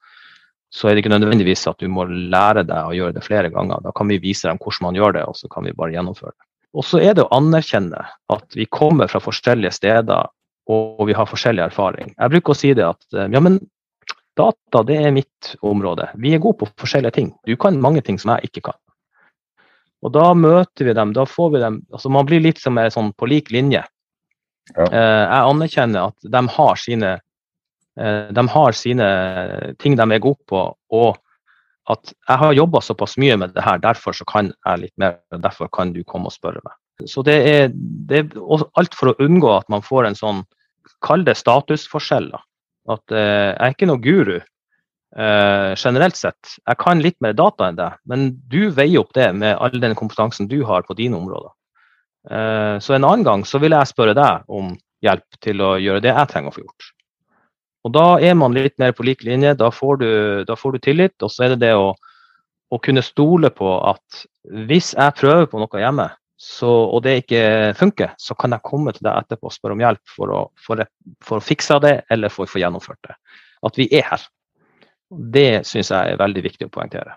så, 0.76 0.88
er 0.88 0.94
det 0.94 1.04
ikke 1.04 1.14
nødvendigvis 1.14 1.64
at 1.70 1.80
du 1.80 1.88
må 1.88 2.04
lære 2.06 2.66
deg 2.68 2.90
å 2.90 2.94
gjøre 2.96 3.16
det 3.16 3.24
flere 3.24 3.48
ganger. 3.52 3.80
Da 3.84 3.94
kan 3.96 4.10
vi 4.12 4.20
vise 4.20 4.48
dem 4.50 4.60
hvordan 4.60 4.90
man 4.90 4.98
gjør 4.98 5.16
det, 5.16 5.24
og 5.30 5.38
så 5.38 5.48
kan 5.52 5.64
vi 5.64 5.74
bare 5.76 5.94
gjennomføre 5.94 6.34
det. 6.34 6.44
Og 6.76 6.84
så 6.84 7.00
er 7.00 7.16
det 7.16 7.24
å 7.24 7.32
anerkjenne 7.32 8.02
at 8.34 8.56
vi 8.58 8.66
kommer 8.68 9.08
fra 9.08 9.22
forskjellige 9.24 9.72
steder 9.78 10.28
og 10.66 11.06
vi 11.06 11.14
har 11.14 11.28
forskjellig 11.30 11.62
erfaring. 11.68 12.12
Jeg 12.16 12.32
bruker 12.32 12.52
å 12.52 12.58
si 12.58 12.72
det 12.76 12.84
at 12.86 13.04
eh, 13.14 13.28
ja, 13.32 13.42
men 13.42 13.60
data 14.36 14.82
det 14.86 14.98
er 15.00 15.14
mitt 15.14 15.54
område. 15.64 16.10
Vi 16.20 16.34
er 16.34 16.42
gode 16.42 16.60
på 16.60 16.68
forskjellige 16.82 17.16
ting. 17.16 17.30
Du 17.46 17.54
kan 17.60 17.78
mange 17.80 18.02
ting 18.04 18.18
som 18.20 18.34
jeg 18.34 18.50
ikke 18.50 18.66
kan. 18.70 18.80
Og 20.04 20.12
da 20.12 20.28
møter 20.36 20.90
vi 20.90 20.94
dem, 20.96 21.14
da 21.16 21.24
får 21.26 21.52
vi 21.54 21.60
dem 21.62 21.78
altså 21.94 22.10
Man 22.12 22.26
blir 22.28 22.42
litt 22.44 22.60
som 22.60 22.76
sånn 22.92 23.14
på 23.16 23.28
lik 23.30 23.48
linje. 23.54 23.84
Ja. 24.74 24.86
Eh, 24.90 25.22
jeg 25.22 25.54
anerkjenner 25.54 26.10
at 26.10 26.28
de 26.34 26.42
har 26.56 26.82
sine 26.82 27.12
de 27.96 28.42
har 28.52 28.74
sine 28.76 29.06
ting 29.80 29.94
de 29.96 30.04
er 30.04 30.20
gode 30.20 30.42
på, 30.50 30.60
og 30.92 31.16
at 31.92 32.10
jeg 32.12 32.40
har 32.42 32.56
jobba 32.56 32.82
såpass 32.82 33.14
mye 33.22 33.36
med 33.38 33.54
det 33.54 33.62
her, 33.64 33.78
derfor 33.82 34.16
så 34.16 34.26
kan 34.28 34.50
jeg 34.52 34.82
litt 34.82 34.94
mer. 35.00 35.20
og 35.32 35.42
Derfor 35.44 35.70
kan 35.72 35.92
du 35.94 36.02
komme 36.04 36.30
og 36.30 36.34
spørre 36.34 36.62
meg. 36.64 36.74
Så 37.06 37.22
det 37.26 37.36
er, 37.46 37.70
det 38.08 38.18
er 38.18 38.66
alt 38.80 38.96
for 38.96 39.12
å 39.12 39.18
unngå 39.22 39.52
at 39.52 39.68
man 39.72 39.84
får 39.84 40.08
en 40.08 40.18
sånn, 40.18 40.42
kall 41.04 41.22
det 41.26 41.36
statusforskjell. 41.38 42.32
At 42.90 43.14
eh, 43.14 43.52
jeg 43.52 43.60
er 43.68 43.74
ikke 43.74 43.88
noe 43.90 44.02
guru 44.02 44.36
eh, 44.38 45.72
generelt 45.76 46.18
sett. 46.18 46.56
Jeg 46.62 46.80
kan 46.82 47.02
litt 47.04 47.18
mer 47.22 47.36
data 47.36 47.68
enn 47.68 47.78
deg, 47.78 48.00
men 48.08 48.28
du 48.50 48.72
veier 48.74 49.04
opp 49.04 49.14
det 49.18 49.28
med 49.36 49.58
all 49.60 49.78
den 49.82 49.96
kompetansen 49.98 50.50
du 50.50 50.62
har 50.66 50.86
på 50.88 50.96
dine 50.98 51.18
områder. 51.20 51.52
Eh, 52.30 52.76
så 52.82 52.96
en 52.96 53.06
annen 53.06 53.26
gang 53.26 53.46
så 53.46 53.62
vil 53.62 53.76
jeg 53.76 53.92
spørre 53.92 54.16
deg 54.16 54.46
om 54.50 54.74
hjelp 55.04 55.42
til 55.44 55.62
å 55.62 55.76
gjøre 55.78 56.02
det 56.02 56.14
jeg 56.14 56.32
trenger 56.32 56.50
å 56.50 56.56
få 56.56 56.64
gjort. 56.64 56.92
Og 57.86 57.92
Da 57.94 58.18
er 58.18 58.34
man 58.34 58.54
litt 58.56 58.74
mer 58.82 58.92
på 58.96 59.06
lik 59.06 59.22
linje, 59.22 59.54
da 59.54 59.70
får 59.70 59.98
du, 60.02 60.10
da 60.48 60.56
får 60.58 60.74
du 60.74 60.78
tillit. 60.82 61.14
Og 61.22 61.30
så 61.30 61.46
er 61.46 61.54
det 61.54 61.62
det 61.62 61.74
å, 61.78 61.92
å, 61.94 62.78
kunne 62.82 63.04
stole 63.04 63.52
på 63.54 63.76
at 63.86 64.24
hvis 64.66 64.92
jeg 64.96 65.18
prøver 65.20 65.46
på 65.50 65.60
noe 65.62 65.82
hjemme, 65.82 66.08
så, 66.36 66.68
og 66.68 67.04
det 67.06 67.20
ikke 67.22 67.42
funker, 67.78 68.10
så 68.20 68.34
kan 68.36 68.52
jeg 68.52 68.66
komme 68.66 68.92
til 68.92 69.06
deg 69.06 69.22
etterpå 69.22 69.48
og 69.48 69.54
spørre 69.54 69.76
om 69.76 69.84
hjelp 69.84 70.16
for 70.16 70.34
å, 70.34 70.40
for, 70.60 70.82
for 71.24 71.38
å 71.38 71.44
fikse 71.44 71.78
det, 71.84 72.00
eller 72.12 72.32
for 72.32 72.44
å 72.44 72.50
få 72.50 72.60
gjennomført 72.60 73.06
det. 73.06 73.16
At 73.64 73.78
vi 73.78 73.86
er 73.94 74.04
her. 74.10 74.26
Det 75.08 75.62
syns 75.64 75.94
jeg 75.94 76.12
er 76.12 76.20
veldig 76.20 76.42
viktig 76.44 76.66
å 76.66 76.74
poengtere. 76.74 77.14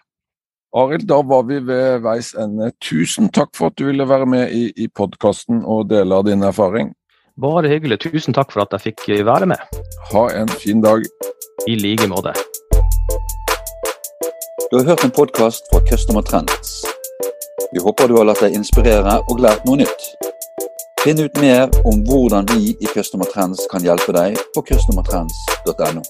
Arild, 0.78 1.08
da 1.10 1.18
var 1.26 1.48
vi 1.50 1.58
ved 1.66 2.04
veis 2.06 2.30
ende. 2.38 2.70
Tusen 2.86 3.32
takk 3.34 3.56
for 3.58 3.74
at 3.74 3.82
du 3.82 3.88
ville 3.88 4.06
være 4.06 4.30
med 4.30 4.54
i, 4.54 4.68
i 4.78 4.86
podkasten 4.86 5.64
og 5.66 5.88
dele 5.90 6.22
av 6.22 6.30
din 6.30 6.46
erfaring. 6.46 6.94
Bare 7.42 7.70
hyggelig. 7.72 8.02
Tusen 8.04 8.36
takk 8.36 8.52
for 8.52 8.66
at 8.66 8.74
jeg 8.76 8.82
fikk 8.90 9.26
være 9.26 9.46
med. 9.48 9.62
Ha 10.12 10.24
en 10.42 10.50
fin 10.50 10.82
dag. 10.84 11.06
I 11.68 11.76
like 11.76 12.08
måte. 12.08 12.34
Du 14.72 14.78
har 14.78 14.86
hørt 14.90 15.04
en 15.04 15.12
podkast 15.12 15.64
fra 15.72 15.80
Customer 15.92 16.22
Trends. 16.22 16.84
Vi 17.74 17.80
håper 17.80 18.08
du 18.08 18.18
har 18.18 18.28
latt 18.28 18.44
deg 18.44 18.58
inspirere 18.60 19.20
og 19.32 19.40
lært 19.40 19.64
noe 19.68 19.80
nytt. 19.80 20.10
Finn 21.04 21.22
ut 21.24 21.40
mer 21.40 21.72
om 21.88 22.04
hvordan 22.10 22.50
vi 22.52 22.74
i 22.76 22.92
Customer 22.92 23.32
Trends 23.32 23.64
kan 23.72 23.88
hjelpe 23.88 24.12
deg 24.20 24.36
på 24.56 24.66
customertrends.no. 24.72 26.04